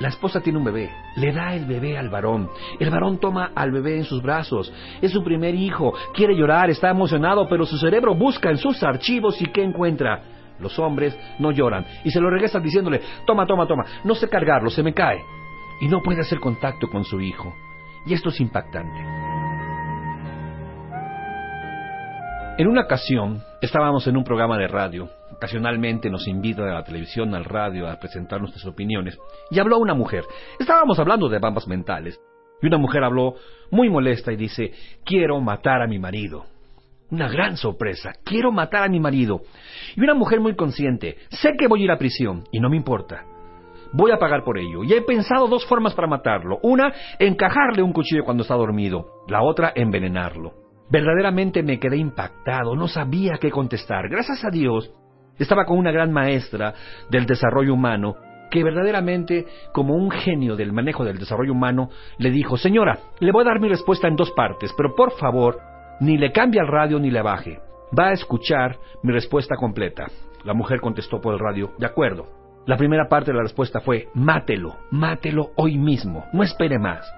La 0.00 0.08
esposa 0.08 0.40
tiene 0.40 0.58
un 0.58 0.64
bebé, 0.64 0.90
le 1.16 1.32
da 1.32 1.54
el 1.54 1.64
bebé 1.64 1.98
al 1.98 2.08
varón. 2.08 2.48
El 2.78 2.90
varón 2.90 3.18
toma 3.18 3.50
al 3.54 3.72
bebé 3.72 3.96
en 3.96 4.04
sus 4.04 4.22
brazos. 4.22 4.72
Es 5.02 5.10
su 5.10 5.24
primer 5.24 5.56
hijo, 5.56 5.92
quiere 6.14 6.36
llorar, 6.36 6.70
está 6.70 6.90
emocionado, 6.90 7.48
pero 7.48 7.66
su 7.66 7.76
cerebro 7.78 8.14
busca 8.14 8.48
en 8.48 8.58
sus 8.58 8.80
archivos 8.84 9.40
y 9.42 9.46
¿qué 9.46 9.62
encuentra? 9.62 10.22
Los 10.60 10.78
hombres 10.78 11.18
no 11.40 11.50
lloran 11.50 11.84
y 12.04 12.10
se 12.10 12.20
lo 12.20 12.30
regresan 12.30 12.62
diciéndole, 12.62 13.00
toma, 13.26 13.46
toma, 13.46 13.66
toma, 13.66 13.84
no 14.04 14.14
sé 14.14 14.28
cargarlo, 14.28 14.70
se 14.70 14.82
me 14.84 14.94
cae. 14.94 15.20
Y 15.80 15.88
no 15.88 16.00
puede 16.00 16.20
hacer 16.20 16.38
contacto 16.38 16.88
con 16.88 17.04
su 17.04 17.20
hijo. 17.20 17.52
Y 18.06 18.14
esto 18.14 18.28
es 18.28 18.40
impactante. 18.40 18.98
En 22.58 22.66
una 22.66 22.82
ocasión 22.82 23.42
estábamos 23.60 24.06
en 24.06 24.16
un 24.16 24.24
programa 24.24 24.58
de 24.58 24.68
radio 24.68 25.17
ocasionalmente 25.32 26.10
nos 26.10 26.26
invita 26.28 26.62
a 26.62 26.74
la 26.74 26.84
televisión, 26.84 27.34
al 27.34 27.44
radio, 27.44 27.88
a 27.88 27.98
presentar 27.98 28.40
nuestras 28.40 28.64
opiniones. 28.66 29.18
Y 29.50 29.58
habló 29.58 29.78
una 29.78 29.94
mujer. 29.94 30.24
Estábamos 30.58 30.98
hablando 30.98 31.28
de 31.28 31.38
bambas 31.38 31.66
mentales. 31.68 32.20
Y 32.60 32.66
una 32.66 32.78
mujer 32.78 33.04
habló 33.04 33.34
muy 33.70 33.88
molesta 33.88 34.32
y 34.32 34.36
dice, 34.36 34.72
quiero 35.04 35.40
matar 35.40 35.82
a 35.82 35.86
mi 35.86 35.98
marido. 35.98 36.44
Una 37.10 37.28
gran 37.28 37.56
sorpresa, 37.56 38.12
quiero 38.24 38.52
matar 38.52 38.84
a 38.84 38.88
mi 38.88 39.00
marido. 39.00 39.40
Y 39.96 40.02
una 40.02 40.14
mujer 40.14 40.40
muy 40.40 40.54
consciente, 40.54 41.16
sé 41.30 41.52
que 41.58 41.68
voy 41.68 41.82
a 41.82 41.84
ir 41.84 41.90
a 41.90 41.98
prisión 41.98 42.44
y 42.52 42.60
no 42.60 42.68
me 42.68 42.76
importa. 42.76 43.24
Voy 43.92 44.10
a 44.10 44.18
pagar 44.18 44.44
por 44.44 44.58
ello. 44.58 44.84
Y 44.84 44.92
he 44.92 45.00
pensado 45.02 45.46
dos 45.46 45.64
formas 45.66 45.94
para 45.94 46.08
matarlo. 46.08 46.58
Una, 46.62 46.92
encajarle 47.18 47.82
un 47.82 47.92
cuchillo 47.92 48.24
cuando 48.24 48.42
está 48.42 48.54
dormido. 48.54 49.06
La 49.28 49.42
otra, 49.42 49.72
envenenarlo. 49.74 50.52
Verdaderamente 50.90 51.62
me 51.62 51.78
quedé 51.78 51.98
impactado, 51.98 52.74
no 52.74 52.88
sabía 52.88 53.38
qué 53.38 53.50
contestar. 53.50 54.08
Gracias 54.08 54.42
a 54.44 54.50
Dios, 54.50 54.90
estaba 55.38 55.64
con 55.64 55.78
una 55.78 55.92
gran 55.92 56.12
maestra 56.12 56.74
del 57.10 57.26
desarrollo 57.26 57.74
humano 57.74 58.16
que 58.50 58.64
verdaderamente, 58.64 59.46
como 59.72 59.94
un 59.94 60.10
genio 60.10 60.56
del 60.56 60.72
manejo 60.72 61.04
del 61.04 61.18
desarrollo 61.18 61.52
humano, 61.52 61.90
le 62.18 62.30
dijo, 62.30 62.56
señora, 62.56 62.98
le 63.20 63.32
voy 63.32 63.42
a 63.42 63.48
dar 63.48 63.60
mi 63.60 63.68
respuesta 63.68 64.08
en 64.08 64.16
dos 64.16 64.30
partes, 64.32 64.72
pero 64.76 64.94
por 64.94 65.12
favor, 65.12 65.60
ni 66.00 66.16
le 66.16 66.32
cambie 66.32 66.60
al 66.60 66.68
radio 66.68 66.98
ni 66.98 67.10
le 67.10 67.22
baje. 67.22 67.60
Va 67.98 68.08
a 68.08 68.12
escuchar 68.12 68.76
mi 69.02 69.12
respuesta 69.12 69.56
completa. 69.56 70.06
La 70.44 70.54
mujer 70.54 70.80
contestó 70.80 71.20
por 71.20 71.34
el 71.34 71.40
radio, 71.40 71.72
de 71.78 71.86
acuerdo. 71.86 72.26
La 72.66 72.76
primera 72.76 73.08
parte 73.08 73.30
de 73.30 73.36
la 73.36 73.42
respuesta 73.42 73.80
fue, 73.80 74.08
mátelo, 74.14 74.76
mátelo 74.90 75.50
hoy 75.56 75.78
mismo, 75.78 76.26
no 76.32 76.42
espere 76.42 76.78
más. 76.78 77.10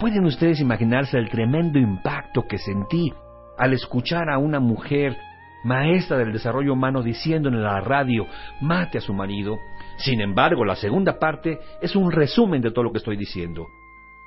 ¿Pueden 0.00 0.24
ustedes 0.24 0.60
imaginarse 0.60 1.16
el 1.16 1.30
tremendo 1.30 1.78
impacto 1.78 2.44
que 2.48 2.58
sentí 2.58 3.12
al 3.56 3.72
escuchar 3.72 4.28
a 4.28 4.38
una 4.38 4.58
mujer 4.58 5.16
maestra 5.64 6.16
del 6.18 6.32
desarrollo 6.32 6.72
humano 6.72 7.02
diciendo 7.02 7.48
en 7.48 7.62
la 7.62 7.80
radio, 7.80 8.26
mate 8.60 8.98
a 8.98 9.00
su 9.00 9.12
marido? 9.12 9.58
Sin 9.98 10.20
embargo, 10.20 10.64
la 10.64 10.76
segunda 10.76 11.18
parte 11.18 11.58
es 11.80 11.94
un 11.96 12.10
resumen 12.10 12.60
de 12.60 12.70
todo 12.70 12.84
lo 12.84 12.92
que 12.92 12.98
estoy 12.98 13.16
diciendo. 13.16 13.66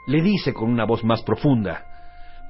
Le 0.07 0.21
dice 0.21 0.53
con 0.53 0.69
una 0.69 0.85
voz 0.85 1.03
más 1.03 1.21
profunda, 1.23 1.83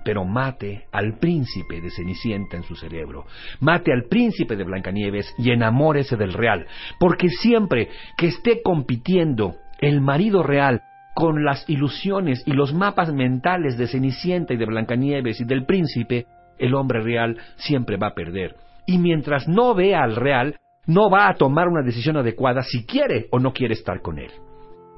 pero 0.03 0.23
mate 0.23 0.85
al 0.91 1.17
príncipe 1.17 1.81
de 1.81 1.89
Cenicienta 1.89 2.55
en 2.55 2.63
su 2.63 2.75
cerebro, 2.75 3.25
mate 3.59 3.91
al 3.91 4.05
príncipe 4.09 4.55
de 4.55 4.63
Blancanieves 4.63 5.33
y 5.37 5.51
enamórese 5.51 6.15
del 6.15 6.33
real, 6.33 6.65
porque 6.99 7.29
siempre 7.29 7.89
que 8.17 8.27
esté 8.27 8.61
compitiendo 8.61 9.55
el 9.79 10.01
marido 10.01 10.43
real 10.43 10.81
con 11.13 11.43
las 11.43 11.67
ilusiones 11.67 12.43
y 12.45 12.51
los 12.51 12.73
mapas 12.73 13.11
mentales 13.11 13.77
de 13.77 13.87
Cenicienta 13.87 14.53
y 14.53 14.57
de 14.57 14.65
Blancanieves 14.65 15.41
y 15.41 15.45
del 15.45 15.65
príncipe, 15.65 16.27
el 16.59 16.75
hombre 16.75 17.01
real 17.01 17.37
siempre 17.55 17.97
va 17.97 18.07
a 18.07 18.13
perder. 18.13 18.55
Y 18.87 18.97
mientras 18.97 19.47
no 19.47 19.75
vea 19.75 20.01
al 20.01 20.15
real, 20.15 20.59
no 20.87 21.09
va 21.09 21.27
a 21.27 21.35
tomar 21.35 21.67
una 21.67 21.83
decisión 21.83 22.17
adecuada 22.17 22.63
si 22.63 22.85
quiere 22.85 23.27
o 23.31 23.39
no 23.39 23.53
quiere 23.53 23.73
estar 23.73 24.01
con 24.01 24.17
él. 24.17 24.31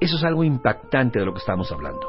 Eso 0.00 0.16
es 0.16 0.24
algo 0.24 0.44
impactante 0.44 1.18
de 1.18 1.26
lo 1.26 1.32
que 1.32 1.40
estamos 1.40 1.70
hablando. 1.72 2.08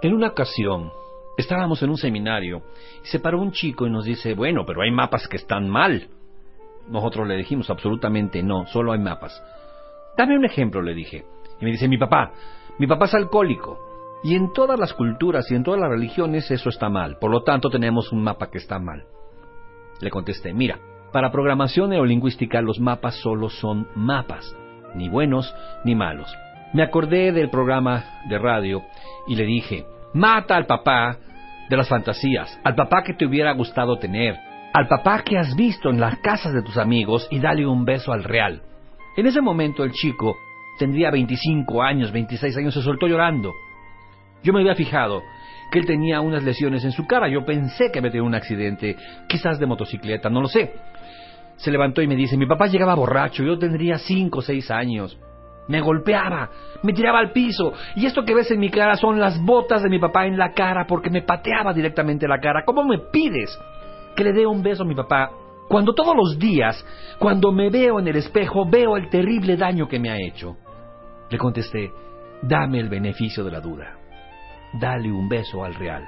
En 0.00 0.14
una 0.14 0.28
ocasión, 0.28 0.92
estábamos 1.36 1.82
en 1.82 1.90
un 1.90 1.96
seminario 1.96 2.62
y 3.02 3.08
se 3.08 3.18
paró 3.18 3.40
un 3.40 3.50
chico 3.50 3.86
y 3.86 3.90
nos 3.90 4.04
dice, 4.04 4.34
bueno, 4.34 4.64
pero 4.64 4.82
hay 4.82 4.90
mapas 4.90 5.26
que 5.26 5.36
están 5.36 5.68
mal. 5.68 6.08
Nosotros 6.88 7.26
le 7.26 7.36
dijimos, 7.36 7.68
absolutamente 7.70 8.42
no, 8.42 8.66
solo 8.66 8.92
hay 8.92 9.00
mapas. 9.00 9.42
Dame 10.16 10.36
un 10.36 10.44
ejemplo, 10.44 10.80
le 10.80 10.94
dije. 10.94 11.24
Y 11.60 11.64
me 11.64 11.72
dice, 11.72 11.88
mi 11.88 11.98
papá, 11.98 12.32
mi 12.78 12.86
papá 12.86 13.06
es 13.06 13.14
alcohólico. 13.14 13.93
Y 14.22 14.36
en 14.36 14.52
todas 14.52 14.78
las 14.78 14.94
culturas 14.94 15.50
y 15.50 15.54
en 15.54 15.64
todas 15.64 15.80
las 15.80 15.90
religiones 15.90 16.50
eso 16.50 16.68
está 16.68 16.88
mal. 16.88 17.18
Por 17.18 17.30
lo 17.30 17.42
tanto, 17.42 17.68
tenemos 17.68 18.12
un 18.12 18.22
mapa 18.22 18.50
que 18.50 18.58
está 18.58 18.78
mal. 18.78 19.04
Le 20.00 20.10
contesté, 20.10 20.52
mira, 20.52 20.78
para 21.12 21.30
programación 21.30 21.90
neolingüística 21.90 22.60
los 22.60 22.80
mapas 22.80 23.14
solo 23.16 23.48
son 23.48 23.86
mapas, 23.94 24.56
ni 24.94 25.08
buenos 25.08 25.54
ni 25.84 25.94
malos. 25.94 26.34
Me 26.72 26.82
acordé 26.82 27.30
del 27.30 27.50
programa 27.50 28.04
de 28.28 28.38
radio 28.38 28.82
y 29.28 29.36
le 29.36 29.44
dije, 29.44 29.86
mata 30.12 30.56
al 30.56 30.66
papá 30.66 31.18
de 31.68 31.76
las 31.76 31.88
fantasías, 31.88 32.58
al 32.64 32.74
papá 32.74 33.02
que 33.04 33.14
te 33.14 33.26
hubiera 33.26 33.52
gustado 33.52 33.96
tener, 33.98 34.36
al 34.72 34.88
papá 34.88 35.22
que 35.22 35.38
has 35.38 35.54
visto 35.54 35.88
en 35.88 36.00
las 36.00 36.18
casas 36.18 36.52
de 36.52 36.62
tus 36.62 36.76
amigos 36.76 37.28
y 37.30 37.38
dale 37.38 37.64
un 37.64 37.84
beso 37.84 38.12
al 38.12 38.24
real. 38.24 38.62
En 39.16 39.26
ese 39.26 39.40
momento 39.40 39.84
el 39.84 39.92
chico 39.92 40.36
tendría 40.80 41.12
25 41.12 41.80
años, 41.80 42.10
26 42.10 42.56
años, 42.56 42.74
se 42.74 42.82
soltó 42.82 43.06
llorando. 43.06 43.52
Yo 44.44 44.52
me 44.52 44.60
había 44.60 44.76
fijado 44.76 45.22
que 45.72 45.80
él 45.80 45.86
tenía 45.86 46.20
unas 46.20 46.44
lesiones 46.44 46.84
en 46.84 46.92
su 46.92 47.06
cara. 47.06 47.28
Yo 47.28 47.44
pensé 47.44 47.90
que 47.90 47.98
había 47.98 48.12
tenido 48.12 48.26
un 48.26 48.34
accidente, 48.34 48.96
quizás 49.28 49.58
de 49.58 49.66
motocicleta, 49.66 50.30
no 50.30 50.40
lo 50.40 50.48
sé. 50.48 50.72
Se 51.56 51.70
levantó 51.70 52.02
y 52.02 52.06
me 52.06 52.14
dice, 52.14 52.36
mi 52.36 52.46
papá 52.46 52.66
llegaba 52.66 52.94
borracho, 52.94 53.42
yo 53.42 53.58
tendría 53.58 53.98
5 53.98 54.38
o 54.38 54.42
6 54.42 54.70
años. 54.70 55.18
Me 55.66 55.80
golpeaba, 55.80 56.50
me 56.82 56.92
tiraba 56.92 57.18
al 57.18 57.32
piso, 57.32 57.72
y 57.96 58.04
esto 58.04 58.22
que 58.24 58.34
ves 58.34 58.50
en 58.50 58.60
mi 58.60 58.68
cara 58.68 58.96
son 58.96 59.18
las 59.18 59.40
botas 59.40 59.82
de 59.82 59.88
mi 59.88 59.98
papá 59.98 60.26
en 60.26 60.36
la 60.36 60.52
cara 60.52 60.86
porque 60.86 61.10
me 61.10 61.22
pateaba 61.22 61.72
directamente 61.72 62.28
la 62.28 62.38
cara. 62.38 62.64
¿Cómo 62.66 62.84
me 62.84 62.98
pides 62.98 63.58
que 64.14 64.24
le 64.24 64.32
dé 64.32 64.46
un 64.46 64.62
beso 64.62 64.82
a 64.82 64.86
mi 64.86 64.94
papá 64.94 65.30
cuando 65.68 65.94
todos 65.94 66.14
los 66.14 66.38
días, 66.38 66.84
cuando 67.18 67.50
me 67.50 67.70
veo 67.70 67.98
en 67.98 68.08
el 68.08 68.16
espejo, 68.16 68.68
veo 68.68 68.96
el 68.96 69.08
terrible 69.08 69.56
daño 69.56 69.88
que 69.88 69.98
me 69.98 70.10
ha 70.10 70.16
hecho. 70.18 70.56
Le 71.30 71.38
contesté, 71.38 71.90
dame 72.42 72.78
el 72.80 72.88
beneficio 72.88 73.42
de 73.44 73.50
la 73.50 73.60
duda. 73.60 74.03
Dale 74.78 75.10
un 75.12 75.28
beso 75.28 75.64
al 75.64 75.74
real. 75.74 76.04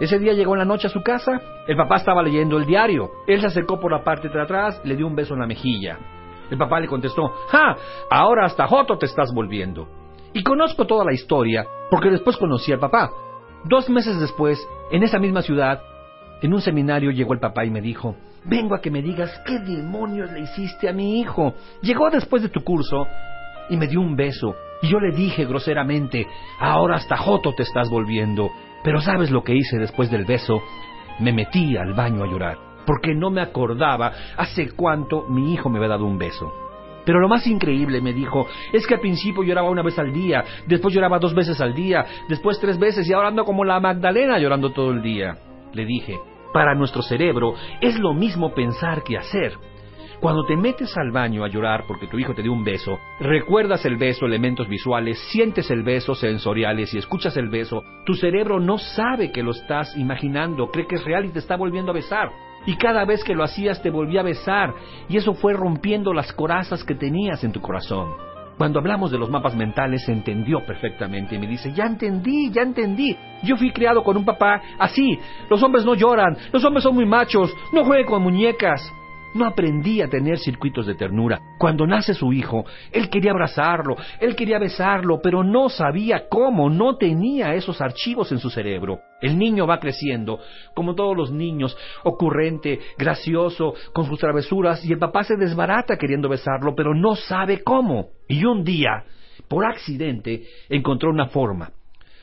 Ese 0.00 0.18
día 0.18 0.32
llegó 0.32 0.54
en 0.54 0.60
la 0.60 0.64
noche 0.64 0.86
a 0.86 0.90
su 0.90 1.02
casa, 1.02 1.40
el 1.66 1.76
papá 1.76 1.96
estaba 1.96 2.22
leyendo 2.22 2.56
el 2.56 2.66
diario. 2.66 3.10
Él 3.26 3.40
se 3.40 3.48
acercó 3.48 3.80
por 3.80 3.90
la 3.90 4.04
parte 4.04 4.28
de 4.28 4.40
atrás, 4.40 4.80
le 4.84 4.94
dio 4.94 5.06
un 5.06 5.16
beso 5.16 5.34
en 5.34 5.40
la 5.40 5.46
mejilla. 5.46 5.98
El 6.50 6.56
papá 6.56 6.80
le 6.80 6.86
contestó, 6.86 7.28
¡Ja! 7.48 7.76
Ahora 8.10 8.46
hasta 8.46 8.66
Joto 8.66 8.96
te 8.96 9.06
estás 9.06 9.32
volviendo. 9.34 9.88
Y 10.32 10.42
conozco 10.42 10.86
toda 10.86 11.04
la 11.04 11.12
historia, 11.12 11.66
porque 11.90 12.10
después 12.10 12.36
conocí 12.36 12.72
al 12.72 12.78
papá. 12.78 13.10
Dos 13.64 13.90
meses 13.90 14.20
después, 14.20 14.64
en 14.92 15.02
esa 15.02 15.18
misma 15.18 15.42
ciudad, 15.42 15.82
en 16.40 16.54
un 16.54 16.60
seminario 16.60 17.10
llegó 17.10 17.32
el 17.32 17.40
papá 17.40 17.64
y 17.64 17.70
me 17.70 17.80
dijo, 17.80 18.14
vengo 18.44 18.76
a 18.76 18.80
que 18.80 18.90
me 18.90 19.02
digas 19.02 19.42
qué 19.44 19.58
demonios 19.58 20.30
le 20.30 20.40
hiciste 20.40 20.88
a 20.88 20.92
mi 20.92 21.20
hijo. 21.20 21.54
Llegó 21.82 22.08
después 22.10 22.42
de 22.42 22.48
tu 22.48 22.62
curso 22.62 23.06
y 23.68 23.76
me 23.76 23.88
dio 23.88 24.00
un 24.00 24.14
beso. 24.14 24.54
Y 24.82 24.88
yo 24.88 25.00
le 25.00 25.14
dije 25.14 25.44
groseramente, 25.44 26.26
ahora 26.60 26.96
hasta 26.96 27.16
Joto 27.16 27.54
te 27.54 27.62
estás 27.62 27.90
volviendo. 27.90 28.50
Pero 28.84 29.00
¿sabes 29.00 29.30
lo 29.30 29.42
que 29.42 29.54
hice 29.54 29.78
después 29.78 30.10
del 30.10 30.24
beso? 30.24 30.62
Me 31.18 31.32
metí 31.32 31.76
al 31.76 31.94
baño 31.94 32.22
a 32.22 32.28
llorar, 32.28 32.58
porque 32.86 33.14
no 33.14 33.30
me 33.30 33.40
acordaba 33.40 34.12
hace 34.36 34.70
cuánto 34.70 35.26
mi 35.28 35.52
hijo 35.52 35.68
me 35.68 35.78
había 35.78 35.90
dado 35.90 36.04
un 36.04 36.18
beso. 36.18 36.52
Pero 37.04 37.20
lo 37.20 37.28
más 37.28 37.46
increíble, 37.46 38.00
me 38.00 38.12
dijo, 38.12 38.46
es 38.70 38.86
que 38.86 38.94
al 38.94 39.00
principio 39.00 39.42
lloraba 39.42 39.70
una 39.70 39.82
vez 39.82 39.98
al 39.98 40.12
día, 40.12 40.44
después 40.66 40.94
lloraba 40.94 41.18
dos 41.18 41.34
veces 41.34 41.60
al 41.60 41.74
día, 41.74 42.04
después 42.28 42.60
tres 42.60 42.78
veces 42.78 43.08
y 43.08 43.14
ahora 43.14 43.28
ando 43.28 43.44
como 43.44 43.64
la 43.64 43.80
Magdalena 43.80 44.38
llorando 44.38 44.72
todo 44.72 44.90
el 44.90 45.00
día. 45.00 45.38
Le 45.72 45.86
dije, 45.86 46.18
para 46.52 46.74
nuestro 46.74 47.02
cerebro 47.02 47.54
es 47.80 47.98
lo 47.98 48.12
mismo 48.12 48.54
pensar 48.54 49.02
que 49.02 49.16
hacer. 49.16 49.54
Cuando 50.20 50.44
te 50.44 50.56
metes 50.56 50.96
al 50.96 51.12
baño 51.12 51.44
a 51.44 51.48
llorar 51.48 51.84
porque 51.86 52.08
tu 52.08 52.18
hijo 52.18 52.34
te 52.34 52.42
dio 52.42 52.52
un 52.52 52.64
beso, 52.64 52.98
recuerdas 53.20 53.84
el 53.84 53.96
beso, 53.96 54.26
elementos 54.26 54.68
visuales, 54.68 55.16
sientes 55.30 55.70
el 55.70 55.84
beso, 55.84 56.16
sensoriales 56.16 56.92
y 56.92 56.98
escuchas 56.98 57.36
el 57.36 57.48
beso, 57.48 57.84
tu 58.04 58.14
cerebro 58.14 58.58
no 58.58 58.78
sabe 58.78 59.30
que 59.30 59.44
lo 59.44 59.52
estás 59.52 59.96
imaginando, 59.96 60.72
cree 60.72 60.88
que 60.88 60.96
es 60.96 61.04
real 61.04 61.26
y 61.26 61.28
te 61.28 61.38
está 61.38 61.54
volviendo 61.54 61.92
a 61.92 61.94
besar. 61.94 62.32
Y 62.66 62.76
cada 62.76 63.04
vez 63.04 63.22
que 63.22 63.36
lo 63.36 63.44
hacías 63.44 63.80
te 63.80 63.90
volvía 63.90 64.20
a 64.20 64.24
besar, 64.24 64.74
y 65.08 65.16
eso 65.16 65.34
fue 65.34 65.52
rompiendo 65.52 66.12
las 66.12 66.32
corazas 66.32 66.82
que 66.82 66.96
tenías 66.96 67.44
en 67.44 67.52
tu 67.52 67.60
corazón. 67.60 68.08
Cuando 68.58 68.80
hablamos 68.80 69.12
de 69.12 69.18
los 69.18 69.30
mapas 69.30 69.54
mentales 69.54 70.08
entendió 70.08 70.66
perfectamente 70.66 71.36
y 71.36 71.38
me 71.38 71.46
dice, 71.46 71.72
ya 71.72 71.84
entendí, 71.84 72.50
ya 72.50 72.62
entendí. 72.62 73.16
Yo 73.44 73.56
fui 73.56 73.70
criado 73.70 74.02
con 74.02 74.16
un 74.16 74.24
papá 74.24 74.60
así. 74.80 75.16
Los 75.48 75.62
hombres 75.62 75.84
no 75.84 75.94
lloran, 75.94 76.36
los 76.52 76.64
hombres 76.64 76.82
son 76.82 76.96
muy 76.96 77.06
machos, 77.06 77.54
no 77.72 77.84
jueguen 77.84 78.06
con 78.06 78.20
muñecas. 78.20 78.92
No 79.34 79.44
aprendí 79.46 80.00
a 80.00 80.08
tener 80.08 80.38
circuitos 80.38 80.86
de 80.86 80.94
ternura. 80.94 81.40
Cuando 81.58 81.86
nace 81.86 82.14
su 82.14 82.32
hijo, 82.32 82.64
él 82.92 83.10
quería 83.10 83.32
abrazarlo, 83.32 83.96
él 84.20 84.34
quería 84.34 84.58
besarlo, 84.58 85.20
pero 85.22 85.44
no 85.44 85.68
sabía 85.68 86.28
cómo, 86.28 86.70
no 86.70 86.96
tenía 86.96 87.54
esos 87.54 87.80
archivos 87.80 88.32
en 88.32 88.38
su 88.38 88.48
cerebro. 88.50 89.00
El 89.20 89.38
niño 89.38 89.66
va 89.66 89.80
creciendo, 89.80 90.40
como 90.74 90.94
todos 90.94 91.16
los 91.16 91.30
niños, 91.30 91.76
ocurrente, 92.04 92.80
gracioso, 92.96 93.74
con 93.92 94.06
sus 94.06 94.18
travesuras, 94.18 94.84
y 94.84 94.92
el 94.92 94.98
papá 94.98 95.24
se 95.24 95.36
desbarata 95.36 95.98
queriendo 95.98 96.28
besarlo, 96.28 96.74
pero 96.74 96.94
no 96.94 97.14
sabe 97.14 97.62
cómo. 97.62 98.08
Y 98.28 98.44
un 98.44 98.64
día, 98.64 99.04
por 99.48 99.66
accidente, 99.66 100.44
encontró 100.68 101.10
una 101.10 101.26
forma. 101.26 101.72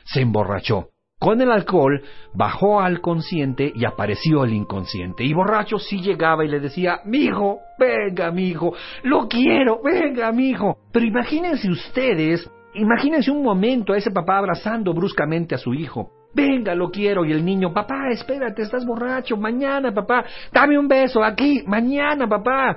Se 0.04 0.20
emborrachó. 0.20 0.88
Con 1.18 1.40
el 1.40 1.50
alcohol 1.50 2.02
bajó 2.34 2.78
al 2.82 3.00
consciente 3.00 3.72
y 3.74 3.86
apareció 3.86 4.44
el 4.44 4.52
inconsciente. 4.52 5.24
Y 5.24 5.32
borracho 5.32 5.78
sí 5.78 6.02
llegaba 6.02 6.44
y 6.44 6.48
le 6.48 6.60
decía, 6.60 7.00
mi 7.06 7.24
hijo, 7.24 7.60
venga, 7.78 8.30
mi 8.30 8.48
hijo, 8.48 8.74
lo 9.02 9.26
quiero, 9.26 9.80
venga, 9.82 10.30
mi 10.32 10.50
hijo. 10.50 10.76
Pero 10.92 11.06
imagínense 11.06 11.70
ustedes, 11.70 12.50
imagínense 12.74 13.30
un 13.30 13.42
momento 13.42 13.94
a 13.94 13.96
ese 13.96 14.10
papá 14.10 14.36
abrazando 14.36 14.92
bruscamente 14.92 15.54
a 15.54 15.58
su 15.58 15.72
hijo. 15.72 16.10
Venga, 16.34 16.74
lo 16.74 16.90
quiero. 16.90 17.24
Y 17.24 17.32
el 17.32 17.42
niño, 17.42 17.72
papá, 17.72 18.10
espérate, 18.10 18.60
estás 18.60 18.84
borracho. 18.84 19.38
Mañana, 19.38 19.94
papá, 19.94 20.22
dame 20.52 20.78
un 20.78 20.86
beso 20.86 21.24
aquí. 21.24 21.62
Mañana, 21.66 22.28
papá. 22.28 22.76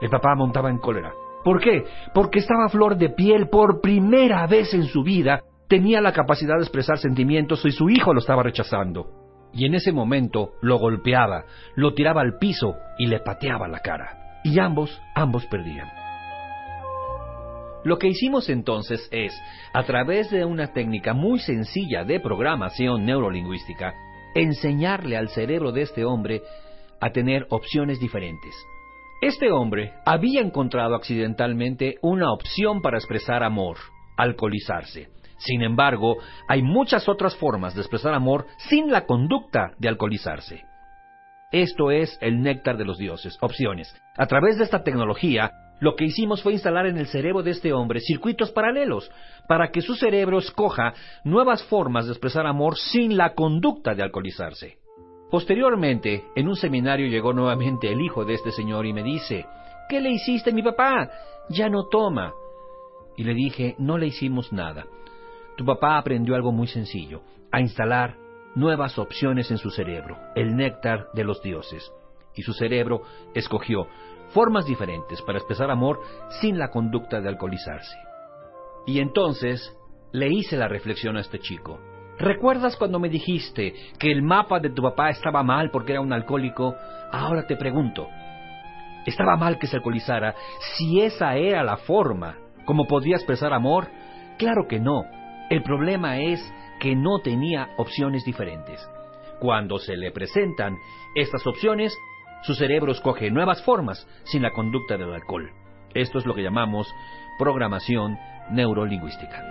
El 0.00 0.08
papá 0.08 0.34
montaba 0.34 0.70
en 0.70 0.78
cólera. 0.78 1.12
¿Por 1.44 1.60
qué? 1.60 1.84
Porque 2.14 2.38
estaba 2.38 2.70
flor 2.70 2.96
de 2.96 3.10
piel 3.10 3.50
por 3.50 3.82
primera 3.82 4.46
vez 4.46 4.72
en 4.72 4.84
su 4.84 5.02
vida 5.02 5.42
tenía 5.70 6.00
la 6.00 6.12
capacidad 6.12 6.56
de 6.56 6.62
expresar 6.62 6.98
sentimientos 6.98 7.64
y 7.64 7.70
su 7.70 7.88
hijo 7.88 8.12
lo 8.12 8.18
estaba 8.18 8.42
rechazando. 8.42 9.06
Y 9.54 9.66
en 9.66 9.74
ese 9.74 9.92
momento 9.92 10.54
lo 10.62 10.78
golpeaba, 10.78 11.44
lo 11.76 11.94
tiraba 11.94 12.22
al 12.22 12.38
piso 12.38 12.74
y 12.98 13.06
le 13.06 13.20
pateaba 13.20 13.68
la 13.68 13.78
cara. 13.78 14.40
Y 14.42 14.58
ambos, 14.58 15.00
ambos 15.14 15.46
perdían. 15.46 15.88
Lo 17.84 17.98
que 17.98 18.08
hicimos 18.08 18.48
entonces 18.48 19.08
es, 19.12 19.32
a 19.72 19.84
través 19.84 20.28
de 20.30 20.44
una 20.44 20.72
técnica 20.72 21.14
muy 21.14 21.38
sencilla 21.38 22.04
de 22.04 22.18
programación 22.18 23.06
neurolingüística, 23.06 23.94
enseñarle 24.34 25.16
al 25.16 25.28
cerebro 25.28 25.70
de 25.70 25.82
este 25.82 26.04
hombre 26.04 26.42
a 27.00 27.10
tener 27.10 27.46
opciones 27.48 28.00
diferentes. 28.00 28.54
Este 29.22 29.52
hombre 29.52 29.92
había 30.04 30.40
encontrado 30.40 30.96
accidentalmente 30.96 31.94
una 32.02 32.32
opción 32.32 32.82
para 32.82 32.98
expresar 32.98 33.44
amor, 33.44 33.76
alcoholizarse. 34.16 35.19
Sin 35.40 35.62
embargo, 35.62 36.18
hay 36.48 36.62
muchas 36.62 37.08
otras 37.08 37.36
formas 37.36 37.74
de 37.74 37.80
expresar 37.80 38.14
amor 38.14 38.46
sin 38.68 38.90
la 38.90 39.06
conducta 39.06 39.72
de 39.78 39.88
alcoholizarse. 39.88 40.64
Esto 41.50 41.90
es 41.90 42.16
el 42.20 42.42
néctar 42.42 42.76
de 42.76 42.84
los 42.84 42.98
dioses, 42.98 43.36
opciones. 43.40 43.94
A 44.16 44.26
través 44.26 44.58
de 44.58 44.64
esta 44.64 44.84
tecnología, 44.84 45.50
lo 45.80 45.96
que 45.96 46.04
hicimos 46.04 46.42
fue 46.42 46.52
instalar 46.52 46.86
en 46.86 46.98
el 46.98 47.06
cerebro 47.06 47.42
de 47.42 47.52
este 47.52 47.72
hombre 47.72 48.00
circuitos 48.00 48.50
paralelos 48.52 49.10
para 49.48 49.70
que 49.70 49.80
su 49.80 49.94
cerebro 49.94 50.38
escoja 50.38 50.92
nuevas 51.24 51.64
formas 51.64 52.04
de 52.04 52.12
expresar 52.12 52.46
amor 52.46 52.76
sin 52.76 53.16
la 53.16 53.34
conducta 53.34 53.94
de 53.94 54.02
alcoholizarse. 54.02 54.76
Posteriormente, 55.30 56.24
en 56.36 56.48
un 56.48 56.56
seminario 56.56 57.08
llegó 57.08 57.32
nuevamente 57.32 57.90
el 57.90 58.00
hijo 58.00 58.24
de 58.24 58.34
este 58.34 58.52
señor 58.52 58.84
y 58.84 58.92
me 58.92 59.02
dice, 59.02 59.46
¿qué 59.88 60.00
le 60.00 60.10
hiciste 60.10 60.50
a 60.50 60.52
mi 60.54 60.62
papá? 60.62 61.10
Ya 61.48 61.68
no 61.70 61.88
toma. 61.88 62.32
Y 63.16 63.24
le 63.24 63.32
dije, 63.34 63.74
no 63.78 63.96
le 63.96 64.08
hicimos 64.08 64.52
nada. 64.52 64.86
Tu 65.60 65.66
papá 65.66 65.98
aprendió 65.98 66.36
algo 66.36 66.52
muy 66.52 66.68
sencillo, 66.68 67.20
a 67.52 67.60
instalar 67.60 68.16
nuevas 68.54 68.98
opciones 68.98 69.50
en 69.50 69.58
su 69.58 69.70
cerebro, 69.70 70.16
el 70.34 70.56
néctar 70.56 71.08
de 71.12 71.22
los 71.22 71.42
dioses. 71.42 71.92
Y 72.34 72.40
su 72.40 72.54
cerebro 72.54 73.02
escogió 73.34 73.86
formas 74.30 74.64
diferentes 74.64 75.20
para 75.20 75.36
expresar 75.36 75.70
amor 75.70 76.00
sin 76.40 76.58
la 76.58 76.70
conducta 76.70 77.20
de 77.20 77.28
alcoholizarse. 77.28 77.94
Y 78.86 79.00
entonces 79.00 79.76
le 80.12 80.28
hice 80.28 80.56
la 80.56 80.66
reflexión 80.66 81.18
a 81.18 81.20
este 81.20 81.38
chico. 81.40 81.78
¿Recuerdas 82.18 82.74
cuando 82.78 82.98
me 82.98 83.10
dijiste 83.10 83.74
que 83.98 84.10
el 84.10 84.22
mapa 84.22 84.60
de 84.60 84.70
tu 84.70 84.80
papá 84.80 85.10
estaba 85.10 85.42
mal 85.42 85.70
porque 85.70 85.92
era 85.92 86.00
un 86.00 86.14
alcohólico? 86.14 86.74
Ahora 87.12 87.46
te 87.46 87.56
pregunto, 87.56 88.08
¿estaba 89.04 89.36
mal 89.36 89.58
que 89.58 89.66
se 89.66 89.76
alcoholizara 89.76 90.34
si 90.78 91.02
esa 91.02 91.36
era 91.36 91.62
la 91.62 91.76
forma 91.76 92.38
como 92.64 92.86
podía 92.86 93.16
expresar 93.16 93.52
amor? 93.52 93.88
Claro 94.38 94.66
que 94.66 94.80
no. 94.80 95.19
El 95.50 95.64
problema 95.64 96.18
es 96.18 96.40
que 96.78 96.94
no 96.94 97.18
tenía 97.18 97.70
opciones 97.76 98.24
diferentes. 98.24 98.88
Cuando 99.40 99.78
se 99.78 99.96
le 99.96 100.12
presentan 100.12 100.78
estas 101.16 101.44
opciones, 101.44 101.92
su 102.42 102.54
cerebro 102.54 102.92
escoge 102.92 103.32
nuevas 103.32 103.60
formas 103.64 104.06
sin 104.22 104.42
la 104.42 104.52
conducta 104.52 104.96
del 104.96 105.12
alcohol. 105.12 105.50
Esto 105.92 106.18
es 106.18 106.26
lo 106.26 106.34
que 106.34 106.44
llamamos 106.44 106.86
programación 107.36 108.16
neurolingüística. 108.52 109.42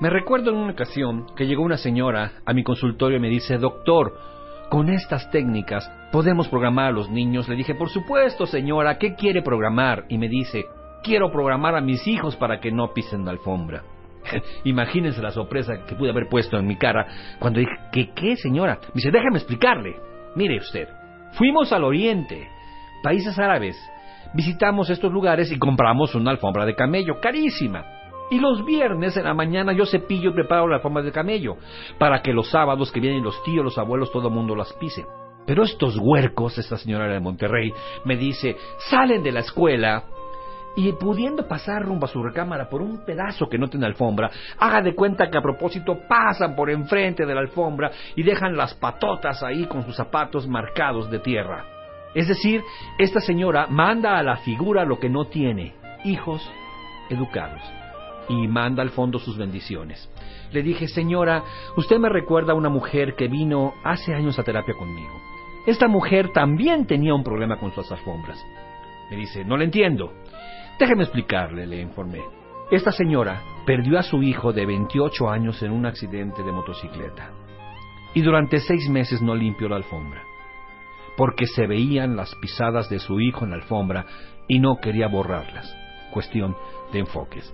Me 0.00 0.08
recuerdo 0.08 0.52
en 0.52 0.56
una 0.56 0.72
ocasión 0.72 1.26
que 1.36 1.46
llegó 1.46 1.62
una 1.62 1.76
señora 1.76 2.32
a 2.46 2.54
mi 2.54 2.64
consultorio 2.64 3.18
y 3.18 3.20
me 3.20 3.28
dice, 3.28 3.58
doctor, 3.58 4.18
con 4.70 4.88
estas 4.88 5.30
técnicas 5.30 5.86
podemos 6.10 6.48
programar 6.48 6.86
a 6.86 6.92
los 6.92 7.10
niños. 7.10 7.46
Le 7.46 7.56
dije, 7.56 7.74
por 7.74 7.90
supuesto, 7.90 8.46
señora, 8.46 8.96
¿qué 8.96 9.14
quiere 9.16 9.42
programar? 9.42 10.06
Y 10.08 10.16
me 10.16 10.28
dice, 10.28 10.64
quiero 11.02 11.30
programar 11.30 11.74
a 11.74 11.80
mis 11.80 12.06
hijos 12.06 12.36
para 12.36 12.60
que 12.60 12.70
no 12.70 12.92
pisen 12.92 13.24
la 13.24 13.32
alfombra. 13.32 13.82
Imagínense 14.64 15.22
la 15.22 15.30
sorpresa 15.30 15.84
que 15.86 15.94
pude 15.94 16.10
haber 16.10 16.28
puesto 16.28 16.58
en 16.58 16.66
mi 16.66 16.76
cara 16.76 17.06
cuando 17.38 17.60
dije, 17.60 17.72
¿qué 17.92 18.10
qué, 18.14 18.36
señora? 18.36 18.78
Me 18.82 18.94
dice, 18.94 19.10
déjame 19.10 19.38
explicarle. 19.38 19.96
Mire 20.36 20.58
usted, 20.58 20.88
fuimos 21.32 21.72
al 21.72 21.84
oriente, 21.84 22.48
países 23.02 23.38
árabes, 23.38 23.76
visitamos 24.34 24.90
estos 24.90 25.12
lugares 25.12 25.50
y 25.50 25.58
compramos 25.58 26.14
una 26.14 26.30
alfombra 26.30 26.64
de 26.64 26.74
camello, 26.74 27.20
carísima. 27.20 27.84
Y 28.30 28.38
los 28.38 28.64
viernes 28.64 29.16
en 29.16 29.24
la 29.24 29.34
mañana 29.34 29.72
yo 29.72 29.86
cepillo 29.86 30.30
y 30.30 30.34
preparo 30.34 30.68
la 30.68 30.78
forma 30.78 31.02
de 31.02 31.10
camello, 31.10 31.56
para 31.98 32.22
que 32.22 32.32
los 32.32 32.48
sábados 32.48 32.92
que 32.92 33.00
vienen 33.00 33.24
los 33.24 33.42
tíos, 33.42 33.64
los 33.64 33.76
abuelos, 33.76 34.12
todo 34.12 34.28
el 34.28 34.34
mundo 34.34 34.54
las 34.54 34.72
pise. 34.74 35.04
Pero 35.46 35.64
estos 35.64 35.98
huercos, 35.98 36.56
esta 36.56 36.76
señora 36.76 37.08
de 37.08 37.18
Monterrey, 37.18 37.72
me 38.04 38.16
dice, 38.16 38.56
salen 38.88 39.24
de 39.24 39.32
la 39.32 39.40
escuela 39.40 40.04
y 40.76 40.92
pudiendo 40.92 41.46
pasar 41.46 41.82
rumbo 41.82 42.06
a 42.06 42.08
su 42.08 42.22
recámara 42.22 42.68
por 42.68 42.80
un 42.80 43.04
pedazo 43.04 43.48
que 43.48 43.58
no 43.58 43.68
tiene 43.68 43.86
alfombra, 43.86 44.30
haga 44.58 44.80
de 44.82 44.94
cuenta 44.94 45.30
que 45.30 45.38
a 45.38 45.42
propósito 45.42 45.98
pasan 46.08 46.54
por 46.54 46.70
enfrente 46.70 47.26
de 47.26 47.34
la 47.34 47.40
alfombra 47.40 47.90
y 48.14 48.22
dejan 48.22 48.56
las 48.56 48.74
patotas 48.74 49.42
ahí 49.42 49.66
con 49.66 49.84
sus 49.84 49.96
zapatos 49.96 50.46
marcados 50.46 51.10
de 51.10 51.18
tierra. 51.18 51.64
Es 52.14 52.28
decir, 52.28 52.62
esta 52.98 53.20
señora 53.20 53.66
manda 53.68 54.18
a 54.18 54.22
la 54.22 54.36
figura 54.38 54.84
lo 54.84 54.98
que 54.98 55.08
no 55.08 55.26
tiene, 55.26 55.74
hijos 56.04 56.48
educados 57.08 57.60
y 58.28 58.46
manda 58.46 58.82
al 58.82 58.90
fondo 58.90 59.18
sus 59.18 59.36
bendiciones. 59.36 60.08
Le 60.52 60.62
dije, 60.62 60.88
señora, 60.88 61.42
usted 61.76 61.98
me 61.98 62.08
recuerda 62.08 62.52
a 62.52 62.56
una 62.56 62.68
mujer 62.68 63.14
que 63.14 63.28
vino 63.28 63.74
hace 63.84 64.14
años 64.14 64.38
a 64.38 64.44
terapia 64.44 64.74
conmigo. 64.74 65.20
Esta 65.66 65.88
mujer 65.88 66.32
también 66.32 66.86
tenía 66.86 67.14
un 67.14 67.22
problema 67.22 67.58
con 67.58 67.72
sus 67.72 67.90
alfombras. 67.90 68.42
Me 69.10 69.16
dice, 69.16 69.44
no 69.44 69.56
le 69.56 69.64
entiendo. 69.64 70.12
Déjeme 70.80 71.02
explicarle, 71.02 71.66
le 71.66 71.78
informé. 71.82 72.22
Esta 72.70 72.90
señora 72.90 73.42
perdió 73.66 73.98
a 73.98 74.02
su 74.02 74.22
hijo 74.22 74.54
de 74.54 74.64
28 74.64 75.28
años 75.28 75.62
en 75.62 75.72
un 75.72 75.84
accidente 75.84 76.42
de 76.42 76.52
motocicleta. 76.52 77.32
Y 78.14 78.22
durante 78.22 78.60
seis 78.60 78.88
meses 78.88 79.20
no 79.20 79.34
limpió 79.34 79.68
la 79.68 79.76
alfombra. 79.76 80.22
Porque 81.18 81.44
se 81.44 81.66
veían 81.66 82.16
las 82.16 82.34
pisadas 82.36 82.88
de 82.88 82.98
su 82.98 83.20
hijo 83.20 83.44
en 83.44 83.50
la 83.50 83.56
alfombra 83.56 84.06
y 84.48 84.58
no 84.58 84.78
quería 84.80 85.06
borrarlas. 85.06 85.70
Cuestión 86.12 86.56
de 86.94 87.00
enfoques. 87.00 87.52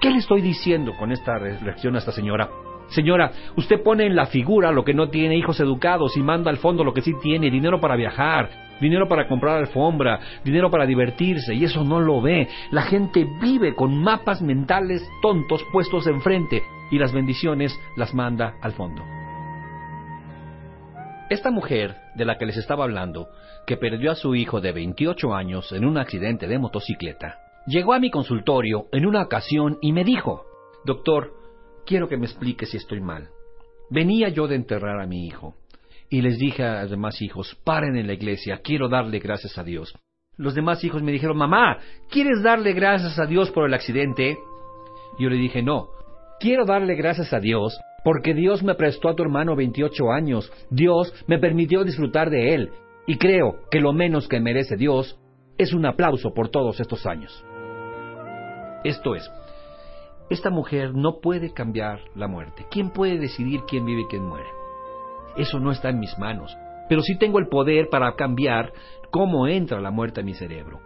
¿Qué 0.00 0.10
le 0.10 0.18
estoy 0.18 0.40
diciendo 0.40 0.94
con 0.98 1.12
esta 1.12 1.38
reflexión 1.38 1.94
a 1.94 1.98
esta 1.98 2.10
señora? 2.10 2.50
Señora, 2.88 3.30
usted 3.56 3.84
pone 3.84 4.04
en 4.04 4.16
la 4.16 4.26
figura 4.26 4.72
lo 4.72 4.84
que 4.84 4.94
no 4.94 5.10
tiene 5.10 5.36
hijos 5.36 5.60
educados 5.60 6.16
y 6.16 6.22
manda 6.24 6.50
al 6.50 6.58
fondo 6.58 6.82
lo 6.82 6.92
que 6.92 7.02
sí 7.02 7.12
tiene, 7.22 7.52
dinero 7.52 7.80
para 7.80 7.94
viajar, 7.94 8.63
dinero 8.80 9.08
para 9.08 9.28
comprar 9.28 9.58
alfombra, 9.58 10.20
dinero 10.44 10.70
para 10.70 10.86
divertirse, 10.86 11.54
y 11.54 11.64
eso 11.64 11.84
no 11.84 12.00
lo 12.00 12.20
ve. 12.20 12.48
La 12.70 12.82
gente 12.82 13.26
vive 13.40 13.74
con 13.74 13.96
mapas 13.96 14.42
mentales 14.42 15.08
tontos 15.22 15.64
puestos 15.72 16.06
enfrente 16.06 16.62
y 16.90 16.98
las 16.98 17.12
bendiciones 17.12 17.78
las 17.96 18.14
manda 18.14 18.54
al 18.60 18.72
fondo. 18.72 19.02
Esta 21.30 21.50
mujer 21.50 21.96
de 22.14 22.24
la 22.24 22.36
que 22.36 22.46
les 22.46 22.56
estaba 22.56 22.84
hablando, 22.84 23.28
que 23.66 23.76
perdió 23.76 24.12
a 24.12 24.14
su 24.14 24.34
hijo 24.34 24.60
de 24.60 24.72
28 24.72 25.34
años 25.34 25.72
en 25.72 25.84
un 25.84 25.96
accidente 25.96 26.46
de 26.46 26.58
motocicleta, 26.58 27.38
Llegó 27.66 27.94
a 27.94 27.98
mi 27.98 28.10
consultorio 28.10 28.88
en 28.92 29.06
una 29.06 29.22
ocasión 29.22 29.78
y 29.80 29.92
me 29.92 30.04
dijo, 30.04 30.44
Doctor, 30.84 31.32
quiero 31.86 32.08
que 32.08 32.18
me 32.18 32.26
explique 32.26 32.66
si 32.66 32.76
estoy 32.76 33.00
mal. 33.00 33.30
Venía 33.88 34.28
yo 34.28 34.46
de 34.46 34.56
enterrar 34.56 35.00
a 35.00 35.06
mi 35.06 35.26
hijo 35.26 35.54
y 36.10 36.22
les 36.22 36.38
dije 36.38 36.62
a 36.62 36.82
los 36.82 36.90
demás 36.90 37.20
hijos, 37.22 37.56
paren 37.64 37.96
en 37.96 38.06
la 38.06 38.14
iglesia, 38.14 38.60
quiero 38.62 38.88
darle 38.88 39.18
gracias 39.18 39.58
a 39.58 39.64
Dios. 39.64 39.94
Los 40.36 40.54
demás 40.54 40.82
hijos 40.84 41.02
me 41.02 41.12
dijeron, 41.12 41.36
mamá, 41.36 41.78
¿quieres 42.10 42.42
darle 42.42 42.72
gracias 42.72 43.18
a 43.18 43.26
Dios 43.26 43.50
por 43.50 43.66
el 43.66 43.74
accidente? 43.74 44.36
Yo 45.18 45.28
le 45.28 45.36
dije, 45.36 45.62
no, 45.62 45.88
quiero 46.40 46.64
darle 46.64 46.94
gracias 46.96 47.32
a 47.32 47.40
Dios 47.40 47.78
porque 48.04 48.34
Dios 48.34 48.62
me 48.62 48.74
prestó 48.74 49.08
a 49.08 49.14
tu 49.14 49.22
hermano 49.22 49.56
28 49.56 50.12
años, 50.12 50.52
Dios 50.70 51.12
me 51.26 51.38
permitió 51.38 51.84
disfrutar 51.84 52.28
de 52.30 52.54
él, 52.54 52.70
y 53.06 53.16
creo 53.16 53.60
que 53.70 53.80
lo 53.80 53.92
menos 53.92 54.28
que 54.28 54.40
merece 54.40 54.76
Dios 54.76 55.18
es 55.56 55.72
un 55.72 55.86
aplauso 55.86 56.34
por 56.34 56.50
todos 56.50 56.80
estos 56.80 57.06
años. 57.06 57.44
Esto 58.84 59.14
es, 59.14 59.30
esta 60.28 60.50
mujer 60.50 60.94
no 60.94 61.20
puede 61.20 61.52
cambiar 61.52 62.00
la 62.14 62.28
muerte. 62.28 62.66
¿Quién 62.70 62.90
puede 62.90 63.18
decidir 63.18 63.60
quién 63.66 63.86
vive 63.86 64.02
y 64.02 64.06
quién 64.06 64.24
muere? 64.24 64.63
Eso 65.36 65.60
no 65.60 65.70
está 65.70 65.90
en 65.90 65.98
mis 65.98 66.18
manos. 66.18 66.56
Pero 66.88 67.02
sí 67.02 67.16
tengo 67.16 67.38
el 67.38 67.48
poder 67.48 67.88
para 67.90 68.14
cambiar 68.14 68.72
cómo 69.10 69.46
entra 69.46 69.80
la 69.80 69.90
muerte 69.90 70.20
a 70.20 70.24
mi 70.24 70.34
cerebro. 70.34 70.80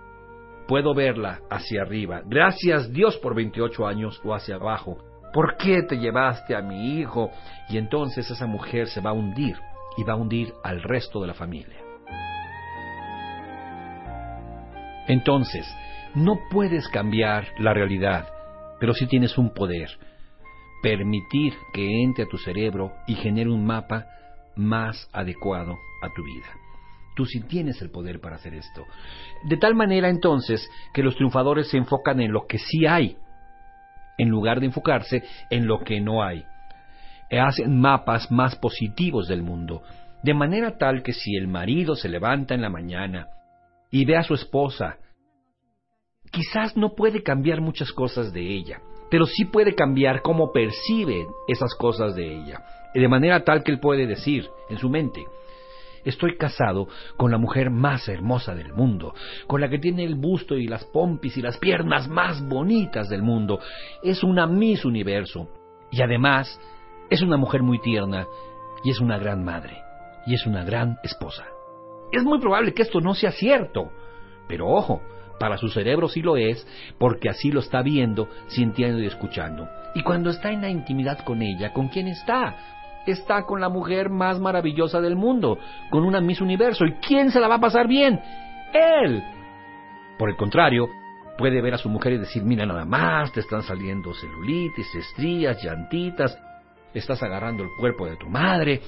Puedo 0.66 0.94
verla 0.94 1.40
hacia 1.50 1.82
arriba. 1.82 2.22
Gracias 2.26 2.92
Dios 2.92 3.16
por 3.16 3.34
28 3.34 3.87
años 3.87 4.20
o 4.24 4.34
hacia 4.34 4.56
abajo. 4.56 4.98
¿Por 5.32 5.56
qué 5.56 5.82
te 5.82 5.96
llevaste 5.96 6.54
a 6.54 6.62
mi 6.62 6.98
hijo? 6.98 7.30
Y 7.68 7.78
entonces 7.78 8.30
esa 8.30 8.46
mujer 8.46 8.88
se 8.88 9.00
va 9.00 9.11
a 9.11 9.14
hundir 9.14 9.56
y 9.96 10.04
va 10.04 10.12
a 10.12 10.16
hundir 10.16 10.52
al 10.62 10.82
resto 10.82 11.20
de 11.20 11.26
la 11.26 11.34
familia. 11.34 11.78
Entonces, 15.06 15.66
no 16.14 16.38
puedes 16.50 16.87
cambiar 16.88 17.46
la 17.58 17.72
realidad, 17.72 18.28
pero 18.78 18.92
sí 18.92 19.06
tienes 19.06 19.38
un 19.38 19.54
poder. 19.54 19.88
Permitir 20.82 21.54
que 21.72 22.02
entre 22.02 22.24
a 22.24 22.28
tu 22.28 22.38
cerebro 22.38 22.92
y 23.06 23.14
genere 23.14 23.50
un 23.50 23.64
mapa 23.64 24.06
más 24.58 25.08
adecuado 25.12 25.78
a 26.02 26.12
tu 26.12 26.22
vida. 26.22 26.46
Tú 27.16 27.24
sí 27.24 27.40
tienes 27.40 27.80
el 27.82 27.90
poder 27.90 28.20
para 28.20 28.36
hacer 28.36 28.54
esto. 28.54 28.84
De 29.44 29.56
tal 29.56 29.74
manera 29.74 30.08
entonces 30.08 30.68
que 30.92 31.02
los 31.02 31.16
triunfadores 31.16 31.68
se 31.68 31.78
enfocan 31.78 32.20
en 32.20 32.32
lo 32.32 32.46
que 32.46 32.58
sí 32.58 32.86
hay, 32.86 33.16
en 34.18 34.28
lugar 34.28 34.60
de 34.60 34.66
enfocarse 34.66 35.24
en 35.50 35.66
lo 35.66 35.80
que 35.80 36.00
no 36.00 36.22
hay. 36.22 36.44
Hacen 37.30 37.80
mapas 37.80 38.30
más 38.30 38.56
positivos 38.56 39.28
del 39.28 39.42
mundo, 39.42 39.82
de 40.22 40.34
manera 40.34 40.78
tal 40.78 41.02
que 41.02 41.12
si 41.12 41.36
el 41.36 41.48
marido 41.48 41.94
se 41.94 42.08
levanta 42.08 42.54
en 42.54 42.62
la 42.62 42.70
mañana 42.70 43.28
y 43.90 44.04
ve 44.04 44.16
a 44.16 44.22
su 44.22 44.34
esposa 44.34 44.96
quizás 46.30 46.76
no 46.76 46.94
puede 46.94 47.22
cambiar 47.22 47.60
muchas 47.60 47.92
cosas 47.92 48.32
de 48.32 48.40
ella, 48.40 48.80
pero 49.10 49.26
sí 49.26 49.44
puede 49.44 49.74
cambiar 49.74 50.22
cómo 50.22 50.52
percibe 50.52 51.26
esas 51.46 51.74
cosas 51.74 52.14
de 52.14 52.26
ella, 52.26 52.62
de 53.00 53.08
manera 53.08 53.44
tal 53.44 53.62
que 53.62 53.72
él 53.72 53.80
puede 53.80 54.06
decir 54.06 54.48
en 54.68 54.78
su 54.78 54.88
mente, 54.88 55.26
estoy 56.04 56.37
casado 56.37 56.88
con 57.16 57.30
la 57.30 57.38
mujer 57.38 57.70
más 57.70 58.08
hermosa 58.08 58.54
del 58.54 58.72
mundo, 58.72 59.14
con 59.46 59.61
la 59.61 59.68
que 59.68 59.78
tiene 59.78 60.04
el 60.04 60.14
busto 60.14 60.56
y 60.56 60.66
las 60.66 60.84
pompis 60.84 61.37
y 61.37 61.42
las 61.42 61.58
piernas 61.58 62.08
más 62.08 62.46
bonitas 62.46 63.08
del 63.08 63.22
mundo, 63.22 63.61
es 64.02 64.22
una 64.22 64.46
Miss 64.46 64.84
Universo, 64.84 65.48
y 65.90 66.02
además 66.02 66.61
es 67.11 67.22
una 67.22 67.37
mujer 67.37 67.62
muy 67.62 67.78
tierna, 67.80 68.26
y 68.84 68.90
es 68.90 69.00
una 69.00 69.18
gran 69.18 69.44
madre, 69.44 69.82
y 70.26 70.34
es 70.34 70.46
una 70.46 70.64
gran 70.64 70.98
esposa. 71.02 71.46
Es 72.12 72.22
muy 72.22 72.38
probable 72.38 72.72
que 72.72 72.82
esto 72.82 73.00
no 73.00 73.14
sea 73.14 73.32
cierto, 73.32 73.90
pero 74.46 74.68
ojo, 74.68 75.02
para 75.38 75.56
su 75.56 75.68
cerebro 75.68 76.08
sí 76.08 76.22
lo 76.22 76.37
es, 76.37 76.66
porque 76.98 77.28
así 77.28 77.50
lo 77.50 77.61
está 77.61 77.82
viendo, 77.82 78.28
sintiendo 78.48 79.00
y 79.00 79.06
escuchando. 79.06 79.68
Y 79.94 80.02
cuando 80.02 80.30
está 80.30 80.50
en 80.50 80.62
la 80.62 80.70
intimidad 80.70 81.24
con 81.24 81.42
ella, 81.42 81.72
¿con 81.72 81.88
quién 81.88 82.08
está? 82.08 82.56
Está 83.08 83.44
con 83.44 83.58
la 83.58 83.70
mujer 83.70 84.10
más 84.10 84.38
maravillosa 84.38 85.00
del 85.00 85.16
mundo, 85.16 85.58
con 85.90 86.04
una 86.04 86.20
Miss 86.20 86.42
Universo. 86.42 86.84
¿Y 86.84 86.92
quién 86.96 87.30
se 87.30 87.40
la 87.40 87.48
va 87.48 87.54
a 87.54 87.60
pasar 87.60 87.88
bien? 87.88 88.20
Él. 88.74 89.22
Por 90.18 90.28
el 90.28 90.36
contrario, 90.36 90.90
puede 91.38 91.62
ver 91.62 91.72
a 91.72 91.78
su 91.78 91.88
mujer 91.88 92.12
y 92.12 92.18
decir, 92.18 92.42
mira 92.42 92.66
nada 92.66 92.84
más, 92.84 93.32
te 93.32 93.40
están 93.40 93.62
saliendo 93.62 94.12
celulitis, 94.12 94.94
estrías, 94.94 95.62
llantitas, 95.64 96.38
estás 96.92 97.22
agarrando 97.22 97.62
el 97.62 97.70
cuerpo 97.80 98.04
de 98.04 98.16
tu 98.16 98.28
madre. 98.28 98.82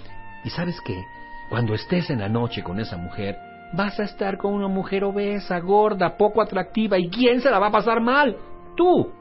¿Y 0.45 0.51
sabes 0.51 0.79
qué? 0.83 1.03
Cuando 1.49 1.73
estés 1.73 2.11
en 2.11 2.21
la 2.21 2.29
noche 2.29 2.63
con 2.63 2.79
esa 2.79 2.99
mujer, 2.99 3.39
vas 3.73 3.99
a 4.01 4.05
estar 4.05 4.37
con 4.37 4.53
una 4.53 4.69
mujer 4.69 5.03
obesa, 5.05 5.61
gorda, 5.61 6.19
poco 6.19 6.43
atractiva, 6.43 6.99
¿y 6.99 7.09
quién 7.09 7.41
se 7.41 7.51
la 7.51 7.59
va 7.59 7.69
a 7.69 7.73
pasar 7.73 8.03
mal? 8.03 8.37
Tú. 8.77 9.13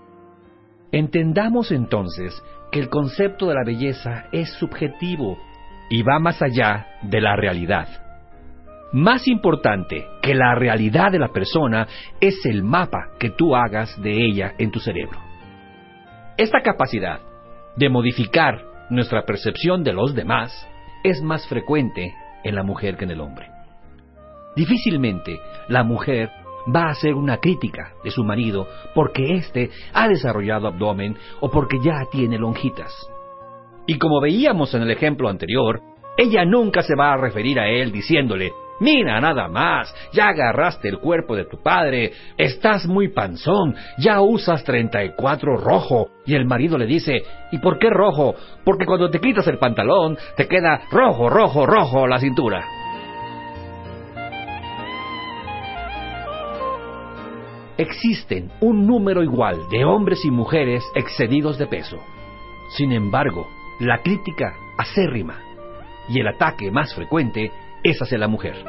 Entendamos 0.92 1.72
entonces 1.72 2.44
que 2.72 2.80
el 2.80 2.90
concepto 2.90 3.48
de 3.48 3.56
la 3.56 3.64
belleza 3.66 4.26
es 4.32 4.52
subjetivo 4.54 5.38
y 5.90 6.04
va 6.04 6.20
más 6.20 6.42
allá 6.42 6.88
de 7.02 7.22
la 7.22 7.36
realidad. 7.36 7.88
Más 8.92 9.28
importante 9.28 10.08
que 10.22 10.34
la 10.34 10.56
realidad 10.56 11.12
de 11.12 11.20
la 11.20 11.28
persona 11.28 11.88
es 12.20 12.44
el 12.46 12.64
mapa 12.64 13.10
que 13.20 13.30
tú 13.30 13.56
hagas 13.56 14.00
de 14.02 14.26
ella 14.26 14.54
en 14.58 14.72
tu 14.72 14.80
cerebro. 14.80 15.20
Esta 16.38 16.62
capacidad 16.62 17.20
de 17.76 17.90
modificar 17.90 18.64
nuestra 18.90 19.24
percepción 19.26 19.84
de 19.84 19.94
los 19.94 20.16
demás 20.16 20.68
es 21.04 21.22
más 21.22 21.48
frecuente 21.48 22.14
en 22.44 22.56
la 22.56 22.64
mujer 22.64 22.98
que 22.98 23.06
en 23.06 23.12
el 23.12 23.22
hombre. 23.22 23.48
Difícilmente 24.56 25.40
la 25.68 25.84
mujer 25.84 26.32
va 26.74 26.88
a 26.88 26.92
hacer 26.92 27.14
una 27.14 27.38
crítica 27.38 27.94
de 28.04 28.12
su 28.12 28.24
marido 28.24 28.68
porque 28.94 29.36
éste 29.36 29.70
ha 29.94 30.08
desarrollado 30.08 30.68
abdomen 30.68 31.18
o 31.40 31.50
porque 31.50 31.80
ya 31.84 32.06
tiene 32.12 32.38
lonjitas. 32.38 32.94
Y 33.88 33.98
como 33.98 34.22
veíamos 34.22 34.74
en 34.74 34.84
el 34.84 34.92
ejemplo 34.92 35.30
anterior, 35.30 35.82
ella 36.18 36.46
nunca 36.46 36.82
se 36.82 36.96
va 36.96 37.14
a 37.14 37.18
referir 37.18 37.60
a 37.60 37.68
él 37.68 37.92
diciéndole, 37.92 38.52
Mira 38.80 39.20
nada 39.20 39.50
más, 39.50 39.94
ya 40.14 40.30
agarraste 40.30 40.88
el 40.88 41.00
cuerpo 41.00 41.36
de 41.36 41.46
tu 41.46 41.62
padre, 41.62 42.14
estás 42.38 42.88
muy 42.88 43.10
panzón, 43.10 43.76
ya 43.98 44.22
usas 44.22 44.64
34 44.64 45.58
rojo. 45.58 46.10
Y 46.26 46.36
el 46.36 46.46
marido 46.46 46.78
le 46.78 46.86
dice, 46.86 47.24
¿y 47.52 47.58
por 47.58 47.78
qué 47.78 47.90
rojo? 47.90 48.36
Porque 48.64 48.86
cuando 48.86 49.10
te 49.10 49.20
quitas 49.20 49.48
el 49.48 49.58
pantalón, 49.58 50.18
te 50.38 50.48
queda 50.48 50.82
rojo, 50.92 51.30
rojo, 51.30 51.66
rojo 51.66 52.08
la 52.08 52.20
cintura. 52.20 52.79
Existen 57.80 58.52
un 58.60 58.86
número 58.86 59.24
igual 59.24 59.70
de 59.70 59.86
hombres 59.86 60.26
y 60.26 60.32
mujeres 60.32 60.84
excedidos 60.96 61.58
de 61.58 61.66
peso. 61.66 61.98
Sin 62.76 62.92
embargo, 62.92 63.48
la 63.80 64.00
crítica 64.00 64.54
acérrima 64.78 65.40
y 66.10 66.20
el 66.20 66.28
ataque 66.28 66.72
más 66.72 66.94
frecuente 66.94 67.54
es 67.82 67.98
hacia 68.02 68.18
la 68.18 68.28
mujer. 68.28 68.66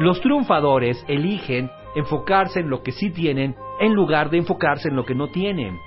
Los 0.00 0.20
triunfadores 0.20 1.04
eligen 1.06 1.70
enfocarse 1.94 2.58
en 2.58 2.70
lo 2.70 2.82
que 2.82 2.90
sí 2.90 3.10
tienen 3.10 3.54
en 3.78 3.94
lugar 3.94 4.28
de 4.30 4.38
enfocarse 4.38 4.88
en 4.88 4.96
lo 4.96 5.04
que 5.04 5.14
no 5.14 5.28
tienen. 5.28 5.78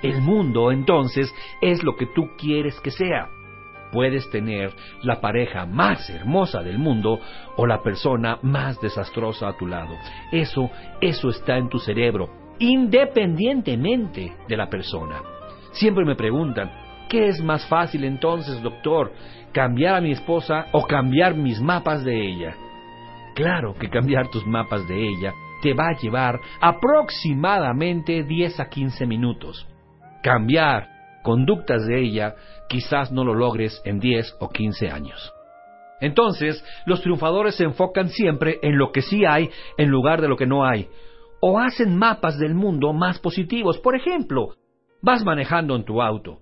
El 0.00 0.22
mundo, 0.22 0.70
entonces, 0.70 1.34
es 1.60 1.82
lo 1.82 1.96
que 1.96 2.06
tú 2.06 2.22
quieres 2.38 2.78
que 2.82 2.92
sea. 2.92 3.28
Puedes 3.92 4.28
tener 4.30 4.72
la 5.02 5.20
pareja 5.20 5.66
más 5.66 6.08
hermosa 6.10 6.62
del 6.62 6.78
mundo 6.78 7.20
o 7.56 7.66
la 7.66 7.82
persona 7.82 8.38
más 8.42 8.80
desastrosa 8.80 9.48
a 9.48 9.56
tu 9.56 9.66
lado. 9.66 9.94
Eso, 10.32 10.70
eso 11.00 11.30
está 11.30 11.56
en 11.56 11.68
tu 11.68 11.78
cerebro, 11.78 12.30
independientemente 12.58 14.32
de 14.48 14.56
la 14.56 14.68
persona. 14.68 15.20
Siempre 15.72 16.04
me 16.04 16.16
preguntan, 16.16 16.70
¿qué 17.08 17.26
es 17.26 17.42
más 17.42 17.66
fácil 17.68 18.04
entonces, 18.04 18.62
doctor? 18.62 19.12
¿Cambiar 19.52 19.96
a 19.96 20.00
mi 20.00 20.12
esposa 20.12 20.66
o 20.72 20.86
cambiar 20.86 21.34
mis 21.34 21.60
mapas 21.60 22.04
de 22.04 22.28
ella? 22.28 22.54
Claro 23.34 23.74
que 23.74 23.90
cambiar 23.90 24.28
tus 24.28 24.46
mapas 24.46 24.86
de 24.88 25.08
ella 25.08 25.32
te 25.62 25.74
va 25.74 25.88
a 25.88 25.96
llevar 25.96 26.40
aproximadamente 26.60 28.22
10 28.22 28.60
a 28.60 28.68
15 28.68 29.06
minutos. 29.06 29.66
Cambiar 30.22 30.95
conductas 31.26 31.84
de 31.88 32.00
ella, 32.00 32.36
quizás 32.68 33.10
no 33.10 33.24
lo 33.24 33.34
logres 33.34 33.82
en 33.84 33.98
10 33.98 34.36
o 34.38 34.48
15 34.48 34.90
años. 34.90 35.32
Entonces, 36.00 36.64
los 36.86 37.00
triunfadores 37.00 37.56
se 37.56 37.64
enfocan 37.64 38.10
siempre 38.10 38.60
en 38.62 38.78
lo 38.78 38.92
que 38.92 39.02
sí 39.02 39.24
hay 39.24 39.50
en 39.76 39.88
lugar 39.88 40.20
de 40.20 40.28
lo 40.28 40.36
que 40.36 40.46
no 40.46 40.64
hay, 40.64 40.88
o 41.40 41.58
hacen 41.58 41.96
mapas 41.96 42.38
del 42.38 42.54
mundo 42.54 42.92
más 42.92 43.18
positivos. 43.18 43.80
Por 43.80 43.96
ejemplo, 43.96 44.54
vas 45.02 45.24
manejando 45.24 45.74
en 45.74 45.84
tu 45.84 46.00
auto 46.00 46.38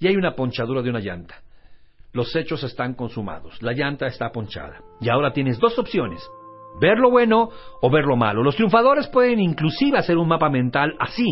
y 0.00 0.08
hay 0.08 0.16
una 0.16 0.34
ponchadura 0.34 0.80
de 0.80 0.88
una 0.88 1.00
llanta. 1.00 1.42
Los 2.14 2.34
hechos 2.34 2.64
están 2.64 2.94
consumados, 2.94 3.60
la 3.60 3.74
llanta 3.74 4.06
está 4.06 4.32
ponchada. 4.32 4.80
Y 4.98 5.10
ahora 5.10 5.34
tienes 5.34 5.58
dos 5.58 5.78
opciones, 5.78 6.26
ver 6.80 6.96
lo 6.96 7.10
bueno 7.10 7.50
o 7.82 7.90
ver 7.90 8.06
lo 8.06 8.16
malo. 8.16 8.42
Los 8.42 8.56
triunfadores 8.56 9.08
pueden 9.08 9.40
inclusive 9.40 9.98
hacer 9.98 10.16
un 10.16 10.28
mapa 10.28 10.48
mental 10.48 10.94
así, 10.98 11.26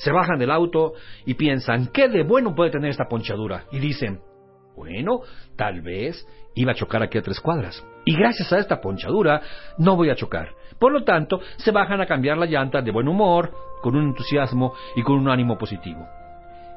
se 0.00 0.12
bajan 0.12 0.38
del 0.38 0.50
auto 0.50 0.94
y 1.26 1.34
piensan, 1.34 1.88
¿qué 1.92 2.08
de 2.08 2.24
bueno 2.24 2.54
puede 2.54 2.70
tener 2.70 2.90
esta 2.90 3.06
ponchadura? 3.08 3.64
Y 3.70 3.78
dicen, 3.78 4.20
bueno, 4.74 5.20
tal 5.56 5.82
vez 5.82 6.26
iba 6.54 6.72
a 6.72 6.74
chocar 6.74 7.02
aquí 7.02 7.18
a 7.18 7.22
tres 7.22 7.38
cuadras. 7.38 7.84
Y 8.06 8.16
gracias 8.16 8.50
a 8.52 8.58
esta 8.58 8.80
ponchadura 8.80 9.42
no 9.76 9.96
voy 9.96 10.08
a 10.08 10.16
chocar. 10.16 10.54
Por 10.78 10.92
lo 10.92 11.04
tanto, 11.04 11.40
se 11.58 11.70
bajan 11.70 12.00
a 12.00 12.06
cambiar 12.06 12.38
la 12.38 12.46
llanta 12.46 12.80
de 12.80 12.90
buen 12.90 13.08
humor, 13.08 13.52
con 13.82 13.94
un 13.94 14.08
entusiasmo 14.08 14.72
y 14.96 15.02
con 15.02 15.16
un 15.16 15.28
ánimo 15.28 15.58
positivo. 15.58 16.06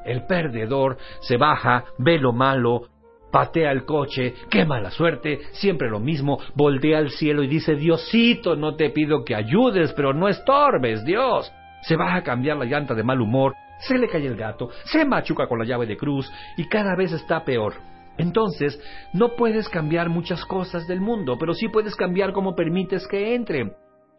El 0.04 0.26
perdedor 0.26 0.98
se 1.20 1.38
baja, 1.38 1.84
ve 1.96 2.18
lo 2.18 2.34
malo, 2.34 2.88
patea 3.32 3.72
el 3.72 3.86
coche, 3.86 4.34
qué 4.50 4.66
mala 4.66 4.90
suerte, 4.90 5.40
siempre 5.52 5.88
lo 5.88 5.98
mismo, 5.98 6.38
voltea 6.54 6.98
al 6.98 7.08
cielo 7.08 7.42
y 7.42 7.46
dice, 7.46 7.74
Diosito, 7.74 8.54
no 8.54 8.74
te 8.76 8.90
pido 8.90 9.24
que 9.24 9.34
ayudes, 9.34 9.94
pero 9.94 10.12
no 10.12 10.28
estorbes, 10.28 11.06
Dios 11.06 11.50
se 11.86 11.96
va 11.96 12.14
a 12.14 12.22
cambiar 12.22 12.56
la 12.56 12.64
llanta 12.64 12.94
de 12.94 13.02
mal 13.02 13.20
humor, 13.20 13.54
se 13.78 13.98
le 13.98 14.08
cae 14.08 14.26
el 14.26 14.36
gato, 14.36 14.70
se 14.84 15.04
machuca 15.04 15.46
con 15.46 15.58
la 15.58 15.64
llave 15.64 15.86
de 15.86 15.96
cruz 15.96 16.30
y 16.56 16.68
cada 16.68 16.96
vez 16.96 17.12
está 17.12 17.44
peor. 17.44 17.74
Entonces, 18.16 18.80
no 19.12 19.34
puedes 19.36 19.68
cambiar 19.68 20.08
muchas 20.08 20.44
cosas 20.44 20.86
del 20.86 21.00
mundo, 21.00 21.36
pero 21.38 21.52
sí 21.52 21.68
puedes 21.68 21.96
cambiar 21.96 22.32
cómo 22.32 22.54
permites 22.54 23.06
que 23.08 23.34
entren. 23.34 23.72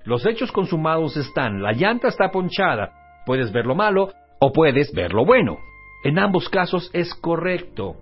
Los 0.04 0.25
hechos 0.25 0.51
consumados 0.51 1.17
están, 1.17 1.62
la 1.62 1.71
llanta 1.71 2.10
está 2.10 2.30
ponchada, 2.30 2.91
puedes 3.25 3.51
ver 3.51 3.65
lo 3.65 3.73
malo 3.73 4.12
o 4.39 4.51
puedes 4.51 4.93
ver 4.93 5.13
lo 5.13 5.25
bueno. 5.25 5.58
En 6.04 6.19
ambos 6.19 6.49
casos 6.49 6.91
es 6.93 7.15
correcto. 7.15 7.95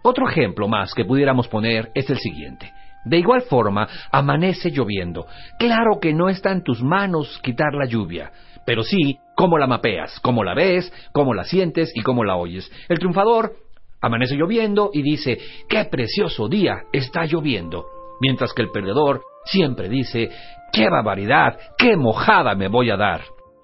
Otro 0.00 0.28
ejemplo 0.28 0.68
más 0.68 0.94
que 0.94 1.04
pudiéramos 1.04 1.48
poner 1.48 1.90
es 1.94 2.08
el 2.08 2.18
siguiente. 2.18 2.72
De 3.08 3.18
igual 3.18 3.42
forma, 3.42 3.88
amanece 4.12 4.70
lloviendo. 4.70 5.26
Claro 5.58 5.98
que 6.00 6.12
no 6.12 6.28
está 6.28 6.52
en 6.52 6.62
tus 6.62 6.82
manos 6.82 7.40
quitar 7.42 7.72
la 7.72 7.86
lluvia, 7.86 8.30
pero 8.66 8.82
sí 8.82 9.18
cómo 9.34 9.56
la 9.56 9.66
mapeas, 9.66 10.20
cómo 10.20 10.44
la 10.44 10.54
ves, 10.54 10.92
cómo 11.12 11.32
la 11.32 11.44
sientes 11.44 11.90
y 11.94 12.02
cómo 12.02 12.22
la 12.22 12.36
oyes. 12.36 12.70
El 12.88 12.98
triunfador 12.98 13.54
amanece 14.02 14.36
lloviendo 14.36 14.90
y 14.92 15.02
dice, 15.02 15.38
qué 15.68 15.86
precioso 15.86 16.48
día, 16.48 16.82
está 16.92 17.24
lloviendo. 17.24 17.86
Mientras 18.20 18.52
que 18.52 18.62
el 18.62 18.70
perdedor 18.70 19.22
siempre 19.46 19.88
dice, 19.88 20.30
qué 20.72 20.90
barbaridad, 20.90 21.58
qué 21.78 21.96
mojada 21.96 22.54
me 22.54 22.68
voy 22.68 22.90
a 22.90 22.96
dar. 22.96 23.22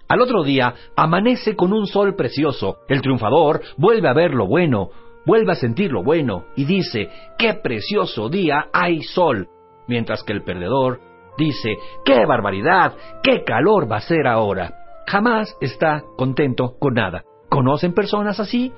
Al 0.09 0.21
otro 0.21 0.43
día 0.43 0.75
amanece 0.97 1.55
con 1.55 1.73
un 1.73 1.87
sol 1.87 2.15
precioso. 2.15 2.79
El 2.89 3.03
triunfador 3.03 3.61
vuelve 3.77 4.09
a 4.09 4.15
ver 4.15 4.33
lo 4.33 4.47
bueno, 4.47 4.89
vuelve 5.27 5.53
a 5.53 5.57
sentir 5.57 5.93
lo 5.93 6.03
bueno 6.03 6.45
y 6.57 6.65
dice, 6.65 7.09
qué 7.39 7.55
precioso 7.55 8.29
día 8.29 8.67
hay 8.73 9.03
sol, 9.03 9.49
mientras 9.89 10.23
que 10.23 10.33
el 10.33 10.43
perdedor 10.43 11.01
dice, 11.37 11.77
qué 12.05 12.25
barbaridad, 12.27 12.95
qué 13.23 13.45
calor 13.45 13.91
va 13.91 13.97
a 13.97 14.03
ser 14.03 14.27
ahora. 14.27 14.75
Jamás 15.07 15.57
está 15.61 16.03
contento 16.17 16.77
con 16.79 16.95
nada. 16.95 17.25
¿Conocen 17.49 17.93
personas 17.93 18.41
así? 18.41 18.73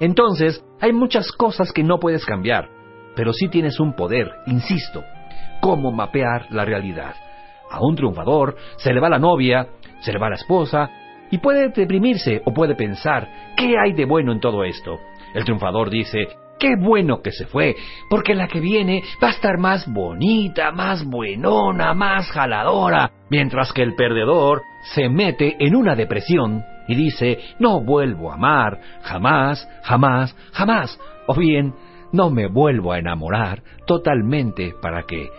Entonces, 0.00 0.64
hay 0.80 0.92
muchas 0.92 1.30
cosas 1.32 1.72
que 1.72 1.84
no 1.84 1.98
puedes 1.98 2.24
cambiar, 2.24 2.68
pero 3.14 3.32
sí 3.32 3.48
tienes 3.48 3.78
un 3.78 3.94
poder, 3.94 4.32
insisto, 4.46 5.04
cómo 5.60 5.92
mapear 5.92 6.46
la 6.50 6.64
realidad. 6.64 7.14
A 7.70 7.80
un 7.80 7.94
triunfador 7.94 8.56
se 8.76 8.92
le 8.92 9.00
va 9.00 9.08
la 9.08 9.18
novia, 9.18 9.68
se 10.00 10.12
le 10.12 10.18
va 10.18 10.30
la 10.30 10.36
esposa, 10.36 10.90
y 11.30 11.38
puede 11.38 11.68
deprimirse 11.68 12.42
o 12.44 12.52
puede 12.52 12.74
pensar, 12.74 13.28
¿qué 13.56 13.78
hay 13.78 13.92
de 13.92 14.04
bueno 14.04 14.32
en 14.32 14.40
todo 14.40 14.64
esto? 14.64 14.98
El 15.34 15.44
triunfador 15.44 15.90
dice, 15.90 16.28
qué 16.58 16.76
bueno 16.76 17.22
que 17.22 17.32
se 17.32 17.46
fue, 17.46 17.74
porque 18.08 18.34
la 18.34 18.46
que 18.46 18.60
viene 18.60 19.02
va 19.22 19.28
a 19.28 19.32
estar 19.32 19.58
más 19.58 19.90
bonita, 19.92 20.70
más 20.70 21.04
buenona, 21.04 21.92
más 21.94 22.30
jaladora, 22.30 23.10
mientras 23.30 23.72
que 23.72 23.82
el 23.82 23.94
perdedor 23.94 24.62
se 24.94 25.08
mete 25.08 25.56
en 25.58 25.74
una 25.74 25.94
depresión 25.96 26.64
y 26.86 26.94
dice, 26.94 27.38
no 27.58 27.80
vuelvo 27.80 28.30
a 28.30 28.34
amar, 28.34 28.78
jamás, 29.02 29.68
jamás, 29.82 30.36
jamás, 30.52 31.00
o 31.26 31.34
bien, 31.34 31.74
no 32.12 32.30
me 32.30 32.46
vuelvo 32.46 32.92
a 32.92 32.98
enamorar 32.98 33.62
totalmente 33.86 34.74
para 34.80 35.02
qué. 35.04 35.30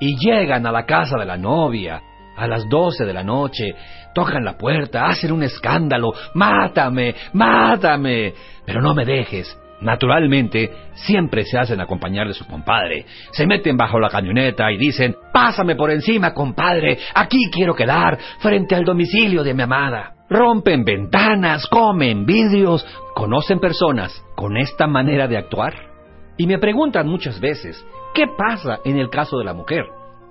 Y 0.00 0.16
llegan 0.16 0.66
a 0.66 0.72
la 0.72 0.86
casa 0.86 1.18
de 1.18 1.24
la 1.24 1.36
novia, 1.36 2.02
a 2.36 2.46
las 2.46 2.68
doce 2.68 3.04
de 3.04 3.12
la 3.12 3.22
noche, 3.22 3.74
tocan 4.14 4.44
la 4.44 4.56
puerta, 4.56 5.06
hacen 5.06 5.32
un 5.32 5.42
escándalo, 5.42 6.12
mátame, 6.34 7.14
mátame, 7.32 8.34
pero 8.64 8.80
no 8.80 8.94
me 8.94 9.04
dejes, 9.04 9.58
Naturalmente, 9.84 10.70
siempre 10.94 11.44
se 11.44 11.58
hacen 11.58 11.78
acompañar 11.78 12.26
de 12.26 12.32
su 12.32 12.46
compadre. 12.46 13.04
Se 13.32 13.46
meten 13.46 13.76
bajo 13.76 14.00
la 14.00 14.08
camioneta 14.08 14.72
y 14.72 14.78
dicen, 14.78 15.14
Pásame 15.30 15.76
por 15.76 15.90
encima, 15.90 16.32
compadre, 16.32 16.98
aquí 17.14 17.50
quiero 17.52 17.74
quedar, 17.74 18.18
frente 18.38 18.74
al 18.74 18.84
domicilio 18.84 19.42
de 19.42 19.52
mi 19.52 19.62
amada. 19.62 20.14
Rompen 20.30 20.84
ventanas, 20.84 21.66
comen 21.66 22.24
vidrios, 22.24 22.86
conocen 23.14 23.60
personas 23.60 24.24
con 24.34 24.56
esta 24.56 24.86
manera 24.86 25.28
de 25.28 25.36
actuar. 25.36 25.74
Y 26.38 26.46
me 26.46 26.58
preguntan 26.58 27.06
muchas 27.06 27.38
veces, 27.38 27.84
¿qué 28.14 28.24
pasa 28.38 28.78
en 28.86 28.98
el 28.98 29.10
caso 29.10 29.36
de 29.38 29.44
la 29.44 29.52
mujer? 29.52 29.84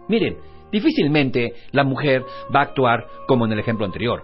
Miren, 0.10 0.38
difícilmente 0.74 1.54
la 1.72 1.86
mujer 1.86 2.24
va 2.54 2.60
a 2.60 2.64
actuar 2.64 3.06
como 3.26 3.46
en 3.46 3.54
el 3.54 3.60
ejemplo 3.60 3.86
anterior. 3.86 4.24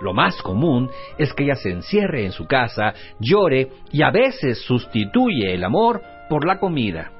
Lo 0.00 0.12
más 0.12 0.42
común 0.42 0.90
es 1.16 1.32
que 1.32 1.44
ella 1.44 1.54
se 1.54 1.70
encierre 1.70 2.24
en 2.24 2.32
su 2.32 2.46
casa, 2.46 2.92
llore 3.20 3.68
y 3.92 4.02
a 4.02 4.10
veces 4.10 4.60
sustituye 4.62 5.54
el 5.54 5.62
amor 5.62 6.02
por 6.28 6.44
la 6.44 6.58
comida. 6.58 7.12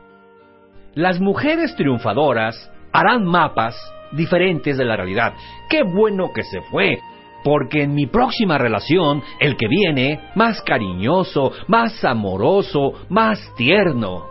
Las 0.95 1.21
mujeres 1.21 1.77
triunfadoras 1.77 2.71
harán 2.93 3.25
mapas 3.25 3.77
diferentes 4.11 4.77
de 4.77 4.85
la 4.85 4.97
realidad. 4.97 5.33
Qué 5.71 5.85
bueno 5.85 6.33
que 6.35 6.43
se 6.43 6.61
fue, 6.63 6.99
porque 7.45 7.83
en 7.83 7.95
mi 7.95 8.07
próxima 8.07 8.59
relación, 8.59 9.23
el 9.41 9.57
que 9.57 9.69
viene, 9.69 10.21
más 10.35 10.61
cariñoso, 10.63 11.53
más 11.69 12.05
amoroso, 12.05 12.95
más 13.09 13.39
tierno. 13.57 14.27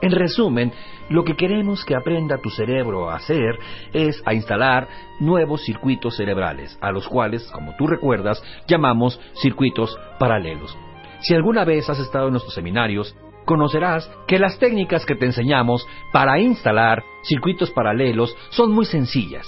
En 0.00 0.12
resumen, 0.12 0.72
lo 1.10 1.24
que 1.24 1.36
queremos 1.36 1.84
que 1.84 1.96
aprenda 1.96 2.38
tu 2.38 2.48
cerebro 2.50 3.10
a 3.10 3.16
hacer 3.16 3.58
es 3.92 4.22
a 4.24 4.32
instalar 4.32 4.88
nuevos 5.18 5.62
circuitos 5.64 6.16
cerebrales, 6.16 6.78
a 6.80 6.92
los 6.92 7.06
cuales, 7.08 7.50
como 7.52 7.74
tú 7.76 7.86
recuerdas, 7.86 8.42
llamamos 8.66 9.20
circuitos 9.42 9.98
paralelos. 10.18 10.78
Si 11.20 11.34
alguna 11.34 11.64
vez 11.64 11.90
has 11.90 11.98
estado 11.98 12.26
en 12.26 12.32
nuestros 12.32 12.54
seminarios, 12.54 13.14
conocerás 13.44 14.10
que 14.28 14.38
las 14.38 14.58
técnicas 14.58 15.04
que 15.04 15.16
te 15.16 15.26
enseñamos 15.26 15.86
para 16.12 16.38
instalar 16.38 17.02
circuitos 17.24 17.70
paralelos 17.72 18.34
son 18.50 18.70
muy 18.70 18.84
sencillas 18.84 19.46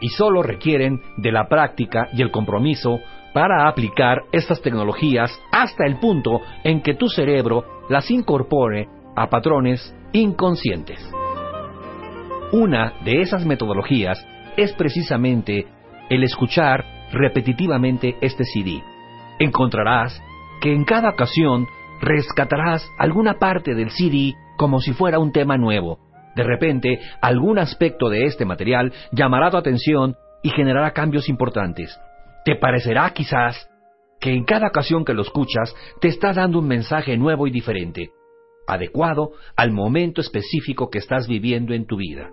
y 0.00 0.08
solo 0.08 0.42
requieren 0.42 1.02
de 1.18 1.32
la 1.32 1.48
práctica 1.48 2.08
y 2.14 2.22
el 2.22 2.30
compromiso 2.30 2.98
para 3.34 3.68
aplicar 3.68 4.22
estas 4.32 4.62
tecnologías 4.62 5.38
hasta 5.52 5.84
el 5.84 5.98
punto 5.98 6.40
en 6.62 6.80
que 6.80 6.94
tu 6.94 7.08
cerebro 7.08 7.64
las 7.90 8.10
incorpore 8.10 8.88
a 9.16 9.28
patrones 9.28 9.94
inconscientes. 10.12 11.00
Una 12.52 12.94
de 13.04 13.20
esas 13.20 13.44
metodologías 13.44 14.24
es 14.56 14.72
precisamente 14.74 15.66
el 16.08 16.22
escuchar 16.22 16.84
repetitivamente 17.12 18.16
este 18.20 18.44
CD. 18.44 18.82
Encontrarás 19.38 20.20
que 20.60 20.72
en 20.72 20.84
cada 20.84 21.10
ocasión 21.10 21.66
rescatarás 22.00 22.88
alguna 22.98 23.38
parte 23.38 23.74
del 23.74 23.90
CD 23.90 24.34
como 24.56 24.80
si 24.80 24.92
fuera 24.92 25.18
un 25.18 25.32
tema 25.32 25.56
nuevo. 25.56 25.98
De 26.36 26.42
repente, 26.44 27.00
algún 27.20 27.58
aspecto 27.58 28.08
de 28.08 28.26
este 28.26 28.44
material 28.44 28.92
llamará 29.12 29.50
tu 29.50 29.56
atención 29.56 30.16
y 30.42 30.50
generará 30.50 30.92
cambios 30.92 31.28
importantes. 31.28 31.98
Te 32.44 32.56
parecerá 32.56 33.10
quizás 33.10 33.68
que 34.20 34.32
en 34.32 34.44
cada 34.44 34.68
ocasión 34.68 35.04
que 35.04 35.14
lo 35.14 35.22
escuchas 35.22 35.74
te 36.00 36.08
está 36.08 36.32
dando 36.32 36.58
un 36.58 36.68
mensaje 36.68 37.16
nuevo 37.16 37.46
y 37.46 37.50
diferente 37.50 38.10
adecuado 38.66 39.32
al 39.56 39.72
momento 39.72 40.20
específico 40.20 40.90
que 40.90 40.98
estás 40.98 41.26
viviendo 41.28 41.74
en 41.74 41.86
tu 41.86 41.96
vida. 41.96 42.30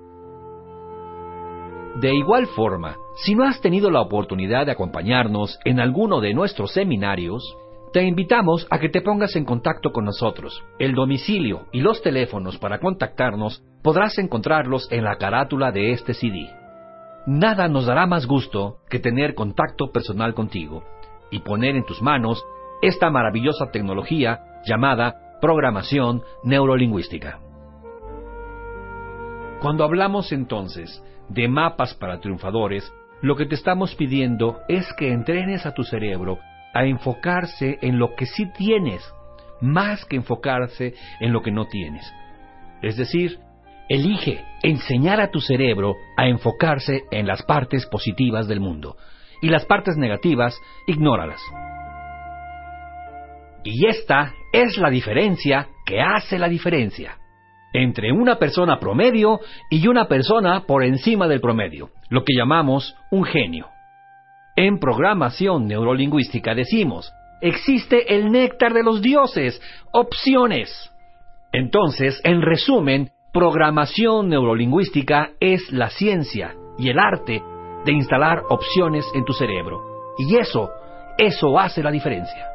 De 2.00 2.16
igual 2.16 2.48
forma, 2.48 2.96
si 3.24 3.36
no 3.36 3.44
has 3.44 3.60
tenido 3.60 3.92
la 3.92 4.02
oportunidad 4.02 4.66
de 4.66 4.72
acompañarnos 4.72 5.60
en 5.66 5.80
alguno 5.80 6.22
de 6.22 6.34
nuestros 6.34 6.72
seminarios, 6.72 7.44
te 7.92 8.04
invitamos 8.04 8.66
a 8.70 8.80
que 8.80 8.88
te 8.88 9.02
pongas 9.02 9.36
en 9.36 9.44
contacto 9.44 9.92
con 9.92 10.06
nosotros. 10.06 10.64
El 10.80 10.94
domicilio 10.94 11.66
y 11.74 11.82
los 11.82 12.02
teléfonos 12.02 12.58
para 12.58 12.80
contactarnos 12.80 13.62
podrás 13.84 14.18
encontrarlos 14.18 14.90
en 14.92 15.04
la 15.04 15.18
carátula 15.18 15.74
de 15.74 15.92
este 15.92 16.14
CD. 16.14 16.50
Nada 17.28 17.68
nos 17.68 17.86
dará 17.86 18.08
más 18.08 18.26
gusto 18.26 18.78
que 18.90 19.00
tener 19.00 19.36
contacto 19.36 19.92
personal 19.92 20.34
contigo 20.34 20.84
y 21.30 21.40
poner 21.40 21.76
en 21.76 21.86
tus 21.86 22.02
manos 22.02 22.44
esta 22.82 23.10
maravillosa 23.10 23.72
tecnología 23.72 24.40
llamada 24.66 25.31
programación 25.42 26.24
neurolingüística. 26.44 27.40
Cuando 29.62 29.84
hablamos 29.84 30.32
entonces 30.32 31.04
de 31.30 31.48
mapas 31.48 31.94
para 31.96 32.20
triunfadores, 32.20 32.92
lo 33.22 33.36
que 33.36 33.46
te 33.46 33.56
estamos 33.56 33.94
pidiendo 33.96 34.60
es 34.68 34.92
que 34.98 35.12
entrenes 35.12 35.66
a 35.66 35.74
tu 35.74 35.84
cerebro 35.84 36.40
a 36.74 36.86
enfocarse 36.86 37.78
en 37.82 38.00
lo 38.00 38.16
que 38.16 38.26
sí 38.26 38.48
tienes, 38.58 39.04
más 39.60 40.06
que 40.06 40.16
enfocarse 40.16 40.96
en 41.20 41.34
lo 41.34 41.42
que 41.42 41.52
no 41.52 41.66
tienes. 41.66 42.12
Es 42.82 42.98
decir, 42.98 43.40
elige 43.90 44.44
enseñar 44.64 45.22
a 45.22 45.30
tu 45.30 45.40
cerebro 45.40 45.96
a 46.18 46.28
enfocarse 46.28 47.04
en 47.12 47.28
las 47.28 47.44
partes 47.44 47.86
positivas 47.86 48.48
del 48.48 48.60
mundo 48.60 48.96
y 49.42 49.50
las 49.50 49.66
partes 49.66 49.98
negativas, 49.98 50.56
ignóralas. 50.88 51.42
Y 53.64 53.88
esta 53.88 54.34
es 54.52 54.78
la 54.78 54.90
diferencia 54.90 55.68
que 55.86 56.02
hace 56.02 56.40
la 56.40 56.50
diferencia 56.50 57.18
entre 57.74 58.12
una 58.12 58.38
persona 58.38 58.80
promedio 58.80 59.40
y 59.70 59.88
una 59.88 60.06
persona 60.06 60.66
por 60.66 60.84
encima 60.84 61.28
del 61.28 61.42
promedio, 61.42 61.90
lo 62.10 62.24
que 62.24 62.34
llamamos 62.36 62.96
un 63.12 63.24
genio. 63.24 63.68
En 64.56 64.80
programación 64.80 65.68
neurolingüística 65.68 66.54
decimos, 66.54 67.12
existe 67.42 68.14
el 68.16 68.32
néctar 68.32 68.74
de 68.74 68.84
los 68.84 69.02
dioses, 69.02 69.62
opciones. 69.94 70.92
Entonces, 71.54 72.20
en 72.24 72.42
resumen, 72.42 73.12
programación 73.32 74.28
neurolingüística 74.28 75.32
es 75.40 75.72
la 75.72 75.90
ciencia 75.90 76.54
y 76.78 76.90
el 76.90 77.00
arte 77.00 77.42
de 77.86 77.94
instalar 77.94 78.44
opciones 78.50 79.06
en 79.16 79.24
tu 79.24 79.34
cerebro. 79.34 79.82
Y 80.18 80.36
eso, 80.36 80.70
eso 81.18 81.58
hace 81.58 81.82
la 81.82 81.92
diferencia. 81.92 82.51